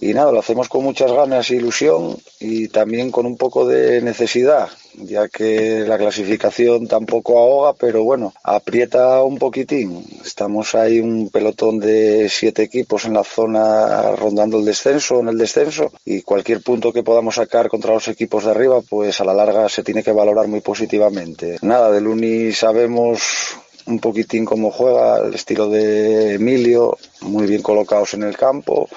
[0.00, 4.00] y nada, lo hacemos con muchas ganas e ilusión y también con un poco de
[4.00, 10.02] necesidad, ya que la clasificación tampoco ahoga, pero bueno, aprieta un poquitín.
[10.24, 15.36] Estamos ahí un pelotón de siete equipos en la zona rondando el descenso, en el
[15.36, 19.34] descenso, y cualquier punto que podamos sacar contra los equipos de arriba, pues a la
[19.34, 21.58] larga se tiene que valorar muy positivamente.
[21.60, 23.54] Nada, del Uni sabemos
[23.86, 28.88] un poquitín cómo juega, el estilo de Emilio, muy bien colocados en el campo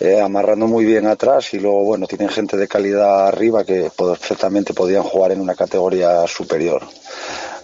[0.00, 4.74] eh, amarrando muy bien atrás y luego, bueno, tienen gente de calidad arriba que perfectamente
[4.74, 6.82] podían jugar en una categoría superior.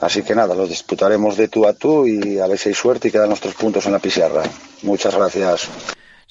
[0.01, 3.09] Así que nada, lo disputaremos de tú a tú y a ver si hay suerte
[3.09, 4.43] y quedan nuestros puntos en la pizarra.
[4.83, 5.70] Muchas gracias.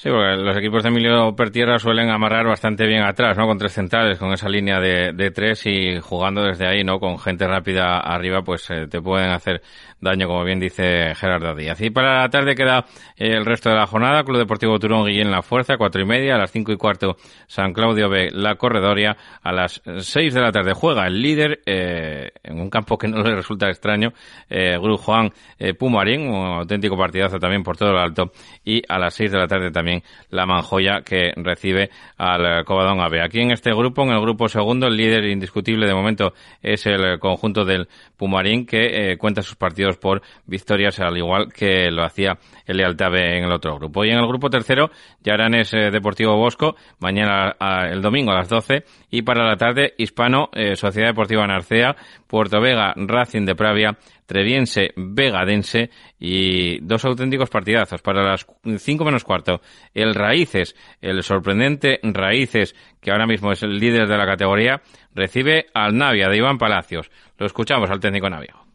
[0.01, 3.45] Sí, porque los equipos de Emilio Pertierra suelen amarrar bastante bien atrás, ¿no?
[3.45, 7.01] Con tres centrales, con esa línea de, de tres y jugando desde ahí, ¿no?
[7.01, 9.61] Con gente rápida arriba, pues eh, te pueden hacer
[10.01, 11.79] daño, como bien dice Gerardo Díaz.
[11.81, 12.85] Y para la tarde queda
[13.17, 16.35] eh, el resto de la jornada, Club Deportivo Turón Guillén La Fuerza, cuatro y media,
[16.35, 20.51] a las cinco y cuarto San Claudio B La Corredoria, a las seis de la
[20.51, 24.13] tarde juega el líder, eh, en un campo que no le resulta extraño,
[24.49, 28.31] eh, Juan eh, Pumarín, un auténtico partidazo también por todo lo alto,
[28.63, 33.21] y a las seis de la tarde también la Manjoya que recibe al Covadón AB.
[33.23, 37.19] Aquí en este grupo, en el grupo segundo, el líder indiscutible de momento es el
[37.19, 37.87] conjunto del
[38.17, 43.15] Pumarín que eh, cuenta sus partidos por victorias al igual que lo hacía el Lealtad
[43.15, 44.05] en el otro grupo.
[44.05, 44.89] Y en el grupo tercero,
[45.23, 47.55] Yaranes eh, Deportivo Bosco, mañana
[47.89, 51.95] el domingo a las 12 y para la tarde Hispano eh, Sociedad Deportiva Narcea,
[52.27, 58.01] Puerto Vega Racing de Pravia, Treviense, Vegadense y dos auténticos partidazos.
[58.03, 59.61] Para las 5 menos cuarto,
[59.93, 64.81] el Raíces, el sorprendente Raíces, que ahora mismo es el líder de la categoría,
[65.15, 67.09] recibe al Navia de Iván Palacios.
[67.39, 68.68] Lo escuchamos al técnico Navia.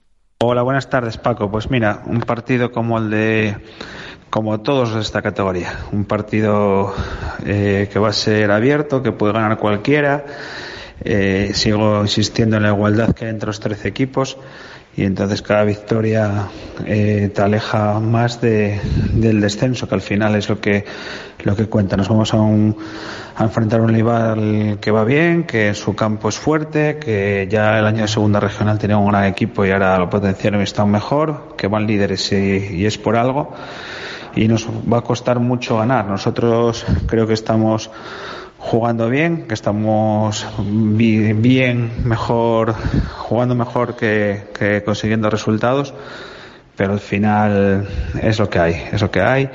[0.47, 1.51] Hola, buenas tardes, Paco.
[1.51, 3.57] Pues mira, un partido como el de
[4.29, 5.73] como todos de esta categoría.
[5.91, 6.93] Un partido
[7.47, 10.27] eh, que va a ser abierto, que puede ganar cualquiera.
[11.03, 14.37] Eh, sigo insistiendo en la igualdad que hay entre los 13 equipos
[14.97, 16.49] y entonces cada victoria
[16.87, 18.81] eh, te aleja más de,
[19.13, 20.85] del descenso, que al final es lo que,
[21.43, 21.97] lo que cuenta.
[21.97, 22.77] Nos vamos a, un,
[23.35, 27.87] a enfrentar un rival que va bien, que su campo es fuerte, que ya el
[27.87, 31.55] año de segunda regional tenía un gran equipo y ahora lo potenciaron y está mejor,
[31.57, 32.37] que van líderes y,
[32.77, 33.53] y es por algo.
[34.37, 36.07] Y nos va a costar mucho ganar.
[36.07, 37.91] Nosotros creo que estamos
[38.65, 42.75] jugando bien, que estamos bien, mejor,
[43.19, 45.93] jugando mejor que, que, consiguiendo resultados,
[46.75, 47.87] pero al final
[48.23, 49.51] es lo que hay, es lo que hay.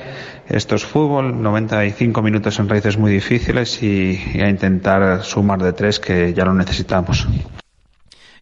[0.48, 5.72] Esto es fútbol, 95 minutos en raíces muy difíciles y, y a intentar sumar de
[5.72, 7.26] tres que ya lo necesitamos.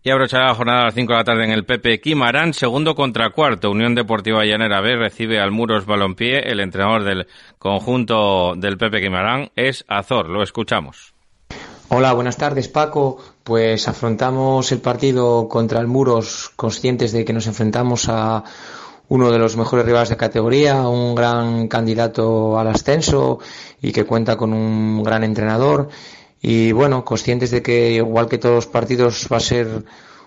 [0.02, 2.94] Y abrochará la jornada a las 5 de la tarde en el Pepe Quimarán, segundo
[2.94, 3.70] contra cuarto.
[3.70, 6.50] Unión Deportiva Llanera B recibe al Muros Balompié.
[6.50, 7.26] El entrenador del
[7.58, 10.28] conjunto del Pepe Quimarán es Azor.
[10.28, 11.14] Lo escuchamos.
[11.88, 13.18] Hola, buenas tardes Paco.
[13.42, 18.44] Pues afrontamos el partido contra el Muros conscientes de que nos enfrentamos a
[19.08, 23.38] uno de los mejores rivales de categoría, un gran candidato al ascenso
[23.80, 25.88] y que cuenta con un gran entrenador
[26.40, 29.84] y bueno, conscientes de que igual que todos los partidos va a ser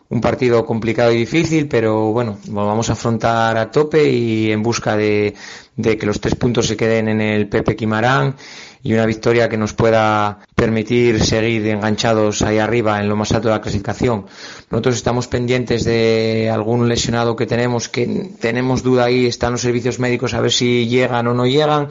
[0.09, 4.97] un partido complicado y difícil, pero bueno, vamos a afrontar a tope y en busca
[4.97, 5.33] de,
[5.77, 8.35] de que los tres puntos se queden en el Pepe Quimarán
[8.83, 13.47] y una victoria que nos pueda permitir seguir enganchados ahí arriba en lo más alto
[13.47, 14.25] de la clasificación.
[14.69, 19.99] Nosotros estamos pendientes de algún lesionado que tenemos, que tenemos duda ahí, están los servicios
[19.99, 21.89] médicos a ver si llegan o no llegan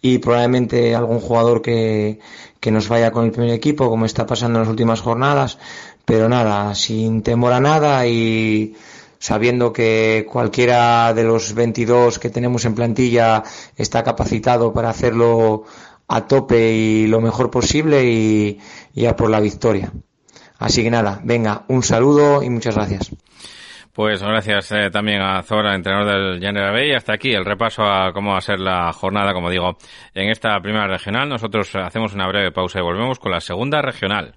[0.00, 2.18] y probablemente algún jugador que,
[2.58, 5.58] que nos vaya con el primer equipo, como está pasando en las últimas jornadas,
[6.04, 8.74] pero nada, sin temor a nada y
[9.18, 13.44] sabiendo que cualquiera de los 22 que tenemos en plantilla
[13.76, 15.64] está capacitado para hacerlo
[16.14, 18.60] a tope y lo mejor posible y,
[18.94, 19.92] y a por la victoria.
[20.58, 23.10] Así que nada, venga, un saludo y muchas gracias.
[23.92, 26.88] Pues gracias eh, también a Zora, entrenador del General B.
[26.88, 29.76] Y hasta aquí el repaso a cómo va a ser la jornada, como digo,
[30.14, 31.28] en esta primera regional.
[31.28, 34.36] Nosotros hacemos una breve pausa y volvemos con la segunda regional.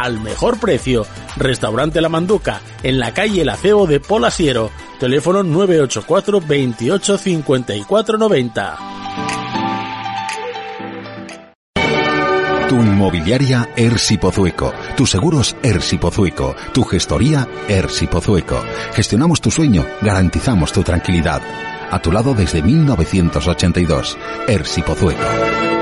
[0.00, 1.06] al mejor precio.
[1.36, 4.70] Restaurante La Manduca, en la calle El Aceo de Polasiero.
[4.98, 8.78] Teléfono 984 28 54 90.
[12.68, 14.72] Tu inmobiliaria Ersi Pozueco.
[14.96, 16.56] Tus seguros Ersi Pozueco.
[16.72, 18.62] Tu gestoría Ersi Pozueco.
[18.94, 21.42] Gestionamos tu sueño, garantizamos tu tranquilidad.
[21.90, 24.16] A tu lado desde 1982.
[24.48, 25.81] Ersi Pozueco.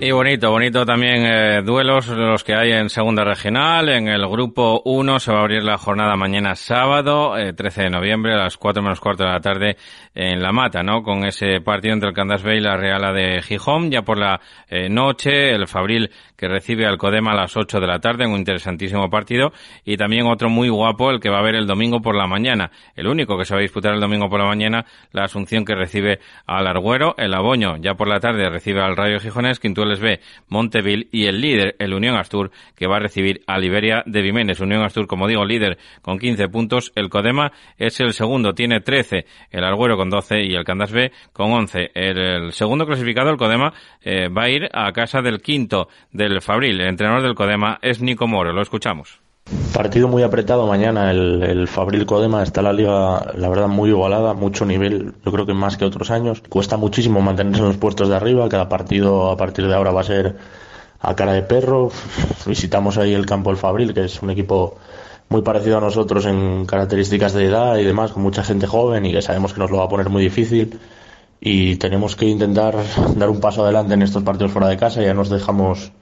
[0.00, 3.88] Y bonito, bonito también eh, duelos los que hay en segunda regional.
[3.88, 7.90] En el grupo 1 se va a abrir la jornada mañana sábado, eh, 13 de
[7.90, 9.76] noviembre, a las 4 menos cuarto de la tarde
[10.14, 11.02] en La Mata, ¿no?
[11.02, 13.90] Con ese partido entre el Candas Bay y la Reala de Gijón.
[13.90, 17.86] Ya por la eh, noche, el Fabril que recibe al Codema a las 8 de
[17.88, 19.52] la tarde en un interesantísimo partido.
[19.84, 22.70] Y también otro muy guapo, el que va a haber el domingo por la mañana.
[22.94, 25.74] El único que se va a disputar el domingo por la mañana, la Asunción que
[25.74, 27.16] recibe al Argüero.
[27.18, 29.58] El Aboño, ya por la tarde, recibe al Rayo Gijonés.
[29.88, 31.08] Quintueles B, Monteville.
[31.12, 34.60] Y el líder, el Unión Astur, que va a recibir a Liberia de Vimenes.
[34.60, 36.92] Unión Astur, como digo, líder con 15 puntos.
[36.94, 39.24] El Codema es el segundo, tiene 13.
[39.50, 41.90] El Argüero con 12 y el Candas B con 11.
[41.94, 43.72] El, el segundo clasificado, el Codema,
[44.02, 46.80] eh, va a ir a casa del quinto del Fabril.
[46.80, 48.52] El entrenador del Codema es Nico Moro.
[48.52, 49.27] Lo escuchamos.
[49.72, 54.34] Partido muy apretado mañana, el, el Fabril Codema está la liga, la verdad, muy igualada,
[54.34, 56.42] mucho nivel, yo creo que más que otros años.
[56.48, 60.02] Cuesta muchísimo mantenerse en los puestos de arriba, cada partido a partir de ahora va
[60.02, 60.36] a ser
[61.00, 61.90] a cara de perro.
[62.46, 64.76] Visitamos ahí el campo del Fabril, que es un equipo
[65.30, 69.12] muy parecido a nosotros en características de edad y demás, con mucha gente joven y
[69.12, 70.78] que sabemos que nos lo va a poner muy difícil.
[71.40, 72.74] Y tenemos que intentar
[73.16, 75.92] dar un paso adelante en estos partidos fuera de casa, ya nos dejamos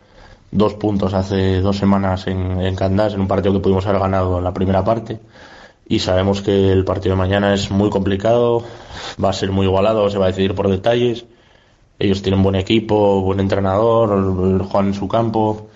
[0.50, 4.38] dos puntos hace dos semanas en, en Candás, en un partido que pudimos haber ganado
[4.38, 5.20] en la primera parte.
[5.88, 8.64] Y sabemos que el partido de mañana es muy complicado,
[9.22, 11.26] va a ser muy igualado, se va a decidir por detalles.
[11.98, 15.68] Ellos tienen buen equipo, buen entrenador, juegan en su campo.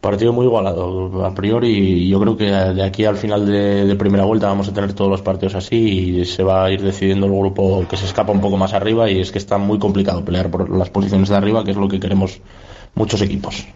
[0.00, 4.46] Partido muy igualado a priori yo creo que de aquí al final de, primera vuelta
[4.46, 7.84] vamos a tener todos los partidos así y se va a ir decidiendo el grupo
[7.90, 10.70] que se escapa un poco más arriba y es que está muy complicado pelear por
[10.70, 12.40] las posiciones de arriba, que es lo que queremos
[12.94, 13.66] muchos equipos.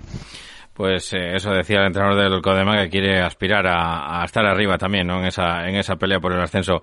[0.75, 4.79] Pues eh, eso decía el entrenador del Codema que quiere aspirar a, a estar arriba
[4.79, 5.21] también, ¿no?
[5.21, 6.83] En esa, en esa pelea por el ascenso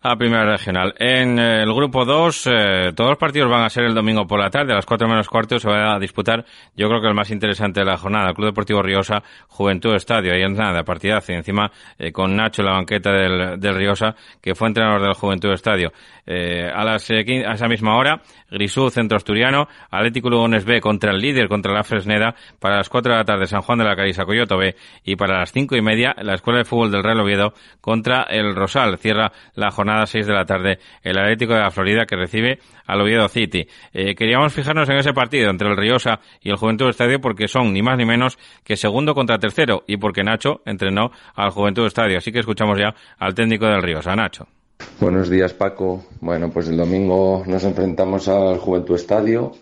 [0.00, 0.94] a Primera Regional.
[0.98, 4.38] En eh, el grupo 2, eh, todos los partidos van a ser el domingo por
[4.38, 6.44] la tarde, a las 4 menos cuarto se va a disputar,
[6.76, 10.32] yo creo que el más interesante de la jornada, el Club Deportivo Riosa, Juventud Estadio,
[10.32, 11.70] ahí nada, partidazo, y encima
[12.12, 15.92] con Nacho la banqueta del, del, Riosa, que fue entrenador del Juventud Estadio.
[16.26, 18.20] A, las, a esa misma hora,
[18.50, 23.12] Grisú, Centro Asturiano, Atlético Lugones B contra el líder, contra la Fresneda, para las 4
[23.12, 25.82] de la tarde San Juan de la Carisa, Coyoto B, y para las 5 y
[25.82, 28.98] media, la Escuela de Fútbol del Real Oviedo contra el Rosal.
[28.98, 32.58] Cierra la jornada jornada 6 de la tarde el Atlético de la Florida que recibe
[32.86, 33.66] al Oviedo City.
[33.92, 37.72] Eh, queríamos fijarnos en ese partido entre el Riosa y el Juventud Estadio porque son
[37.72, 42.18] ni más ni menos que segundo contra tercero y porque Nacho entrenó al Juventud Estadio.
[42.18, 44.57] Así que escuchamos ya al técnico del Riosa, Nacho.
[45.00, 46.04] Buenos días Paco.
[46.20, 49.52] Bueno, pues el domingo nos enfrentamos al Juventud Estadio.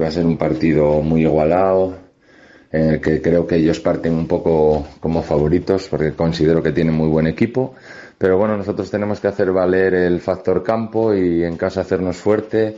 [0.00, 1.98] Va a ser un partido muy igualado,
[2.70, 6.94] en el que creo que ellos parten un poco como favoritos porque considero que tienen
[6.94, 7.74] muy buen equipo.
[8.16, 12.76] Pero bueno, nosotros tenemos que hacer valer el factor campo y en casa hacernos fuerte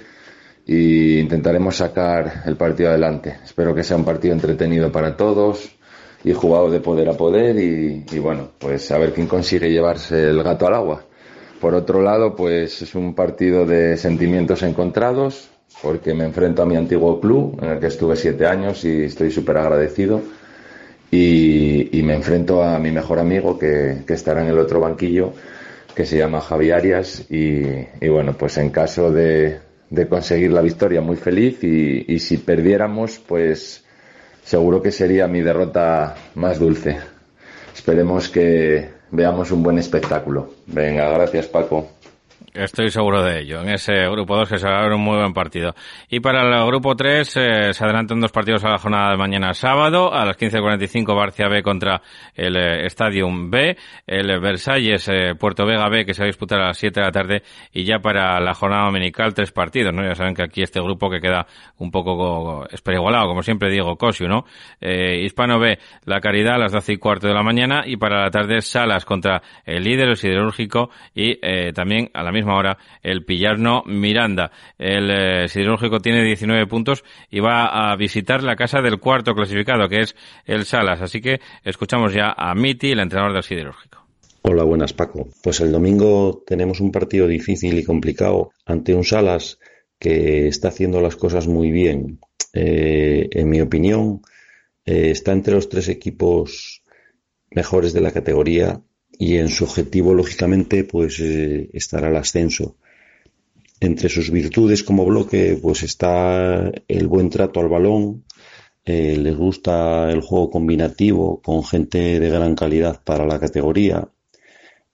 [0.66, 3.38] y intentaremos sacar el partido adelante.
[3.44, 5.70] Espero que sea un partido entretenido para todos
[6.24, 10.30] y jugado de poder a poder y, y bueno, pues a ver quién consigue llevarse
[10.30, 11.04] el gato al agua.
[11.64, 15.48] Por otro lado, pues es un partido de sentimientos encontrados
[15.80, 19.30] porque me enfrento a mi antiguo club en el que estuve siete años y estoy
[19.30, 20.20] súper agradecido
[21.10, 25.32] y, me enfrento a mi mejor amigo que, estará en el otro banquillo
[25.96, 27.62] que se llama Javi Arias y,
[28.08, 29.60] bueno pues en caso de,
[30.10, 33.86] conseguir la victoria muy feliz y, si perdiéramos pues
[34.44, 36.98] seguro que sería mi derrota más dulce.
[37.74, 40.48] Esperemos que veamos un buen espectáculo.
[40.66, 41.86] Venga gracias Paco
[42.54, 43.62] Estoy seguro de ello.
[43.62, 45.74] En ese grupo 2 que se va a ver un muy buen partido.
[46.08, 49.54] Y para el grupo 3 eh, se adelantan dos partidos a la jornada de mañana
[49.54, 50.14] sábado.
[50.14, 52.00] A las 15.45 Barcia B contra
[52.32, 53.76] el eh, Stadium B.
[54.06, 57.06] El Versalles eh, Puerto Vega B que se va a disputar a las 7 de
[57.06, 57.42] la tarde.
[57.72, 59.92] Y ya para la jornada dominical tres partidos.
[59.92, 60.04] ¿no?
[60.04, 61.48] Ya saben que aquí este grupo que queda
[61.78, 64.44] un poco esperigualado, como siempre digo, Cosio, ¿no?
[64.80, 67.82] Hispano B, La Caridad a las 12 y cuarto de la mañana.
[67.84, 70.90] Y para la tarde Salas contra el líder, el siderúrgico.
[71.16, 71.40] Y
[71.72, 74.52] también a la misma misma hora el Pillarno Miranda.
[74.78, 79.88] El eh, Siderúrgico tiene 19 puntos y va a visitar la casa del cuarto clasificado,
[79.88, 80.14] que es
[80.44, 81.00] el Salas.
[81.00, 84.04] Así que escuchamos ya a Miti, el entrenador del Siderúrgico.
[84.42, 85.28] Hola, buenas Paco.
[85.42, 89.58] Pues el domingo tenemos un partido difícil y complicado ante un Salas
[89.98, 92.20] que está haciendo las cosas muy bien.
[92.52, 94.20] Eh, en mi opinión,
[94.84, 96.82] eh, está entre los tres equipos
[97.50, 98.82] mejores de la categoría
[99.18, 102.76] y en su objetivo, lógicamente, pues eh, estará el ascenso.
[103.80, 108.24] Entre sus virtudes como bloque, pues está el buen trato al balón,
[108.84, 114.08] eh, les gusta el juego combinativo con gente de gran calidad para la categoría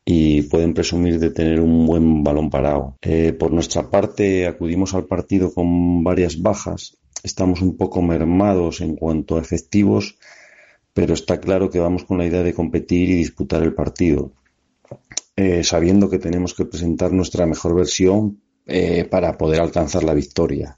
[0.04, 2.96] y pueden presumir de tener un buen balón parado.
[3.02, 6.98] Eh, por nuestra parte, acudimos al partido con varias bajas.
[7.22, 10.16] Estamos un poco mermados en cuanto a efectivos
[11.00, 14.34] pero está claro que vamos con la idea de competir y disputar el partido,
[15.34, 20.76] eh, sabiendo que tenemos que presentar nuestra mejor versión eh, para poder alcanzar la victoria.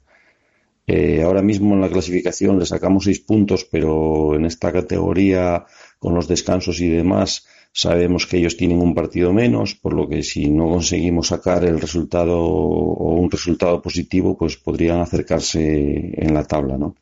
[0.87, 5.65] Eh, ahora mismo en la clasificación le sacamos seis puntos, pero en esta categoría,
[5.99, 10.23] con los descansos y demás, sabemos que ellos tienen un partido menos, por lo que
[10.23, 16.45] si no conseguimos sacar el resultado o un resultado positivo, pues podrían acercarse en la
[16.45, 16.95] tabla, ¿no?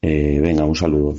[0.00, 1.14] venga, un saludo.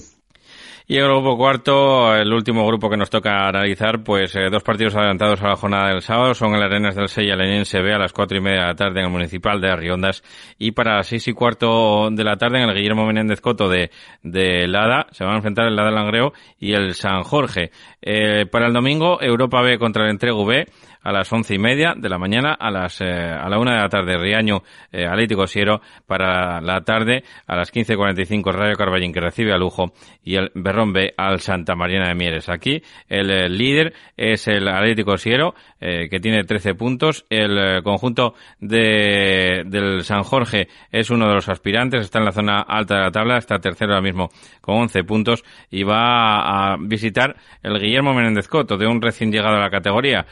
[0.92, 4.96] Y el grupo cuarto, el último grupo que nos toca analizar, pues eh, dos partidos
[4.96, 6.34] adelantados a la jornada del sábado.
[6.34, 9.02] Son el Arenas del Sella Lenense B a las cuatro y media de la tarde
[9.02, 10.24] en el Municipal de Arriondas
[10.58, 13.92] y para las seis y cuarto de la tarde en el Guillermo Menéndez Coto de,
[14.24, 15.06] de Lada.
[15.12, 17.70] Se van a enfrentar el Lada Langreo y el San Jorge.
[18.02, 20.66] Eh, para el domingo, Europa B contra el Entrego B
[21.02, 23.82] a las once y media de la mañana a las eh, a la una de
[23.82, 28.52] la tarde Riaño eh, Atlético Siero para la tarde a las quince cuarenta y cinco
[28.52, 29.94] Rayo Carballín que recibe a Lujo
[30.24, 32.50] y el Berrón B al Santa Mariana de Mieres.
[32.50, 37.26] Aquí el, eh, líder es el Atlético Siero eh, que tiene 13 puntos.
[37.30, 42.62] El conjunto de, del San Jorge es uno de los aspirantes, está en la zona
[42.62, 44.30] alta de la tabla, está tercero ahora mismo
[44.62, 49.56] con 11 puntos y va a visitar el Guillermo Menéndez Coto, de un recién llegado
[49.56, 50.26] a la categoría.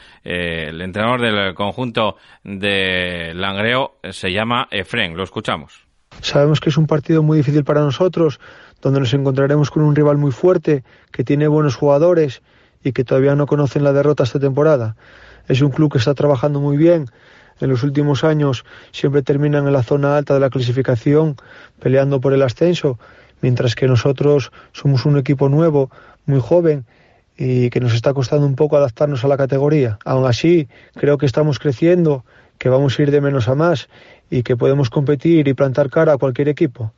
[0.64, 5.86] El entrenador del conjunto de Langreo se llama Efren, lo escuchamos.
[6.20, 8.40] Sabemos que es un partido muy difícil para nosotros,
[8.82, 12.42] donde nos encontraremos con un rival muy fuerte, que tiene buenos jugadores
[12.82, 14.96] y que todavía no conocen la derrota esta temporada.
[15.46, 17.06] Es un club que está trabajando muy bien.
[17.60, 21.36] En los últimos años siempre terminan en la zona alta de la clasificación
[21.80, 22.98] peleando por el ascenso,
[23.40, 25.90] mientras que nosotros somos un equipo nuevo,
[26.26, 26.86] muy joven
[27.38, 29.98] y que nos está costando un poco adaptarnos a la categoría.
[30.04, 32.24] Aún así, creo que estamos creciendo,
[32.58, 33.88] que vamos a ir de menos a más
[34.28, 36.92] y que podemos competir y plantar cara a cualquier equipo.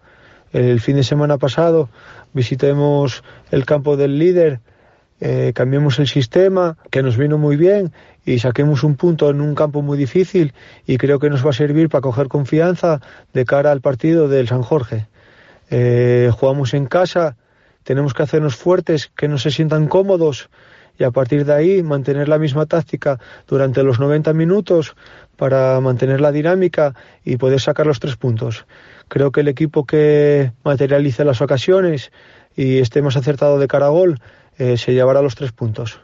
[0.53, 1.91] El fin de semana pasado
[2.33, 3.23] visitemos
[3.53, 4.61] el campo del líder
[5.21, 7.93] eh, cambiemos el sistema, que nos vino muy bien
[8.25, 10.55] y saquemos un punto en un campo muy difícil
[10.87, 13.01] y creo que nos va a servir para coger confianza
[13.35, 15.09] de cara al partido del San Jorge.
[15.69, 17.37] Eh, jugamos en casa,
[17.85, 20.51] tenemos que hacernos fuertes, que no se sientan cómodos
[20.99, 23.19] y a partir de ahí mantener la misma táctica
[23.49, 24.95] durante los 90 minutos
[25.37, 28.67] para mantener la dinámica y poder sacar los tres puntos.
[29.09, 32.13] Creo que el equipo que materialice las ocasiones
[32.55, 34.21] y esté más acertado de cara a gol
[34.59, 36.01] eh, se llevará los tres puntos.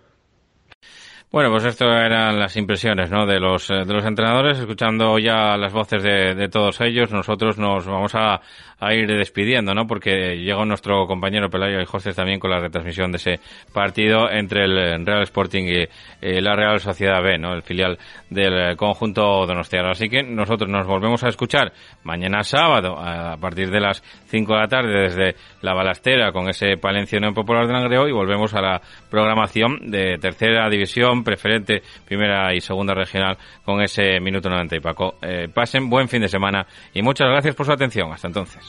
[1.32, 3.26] Bueno, pues esto eran las impresiones ¿no?
[3.26, 4.60] de, los, eh, de los entrenadores.
[4.60, 8.40] Escuchando ya las voces de, de todos ellos, nosotros nos vamos a,
[8.78, 9.88] a, ir despidiendo, ¿no?
[9.88, 13.40] porque llegó nuestro compañero Pelayo y José también con la retransmisión de ese
[13.72, 17.54] partido entre el Real Sporting y la Real Sociedad B, ¿no?
[17.54, 17.98] el filial
[18.30, 19.90] del conjunto donostiano.
[19.90, 21.72] Así que nosotros nos volvemos a escuchar
[22.04, 26.76] mañana sábado a partir de las 5 de la tarde desde la balastera con ese
[26.76, 32.54] Palencia Unión Popular de Langreo y volvemos a la programación de tercera división preferente, primera
[32.54, 35.16] y segunda regional con ese minuto 90 y Paco.
[35.22, 38.12] Eh, pasen buen fin de semana y muchas gracias por su atención.
[38.12, 38.64] Hasta entonces.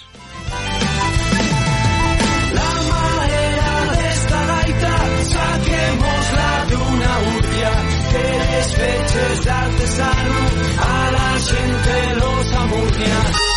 [10.79, 13.56] a la gente los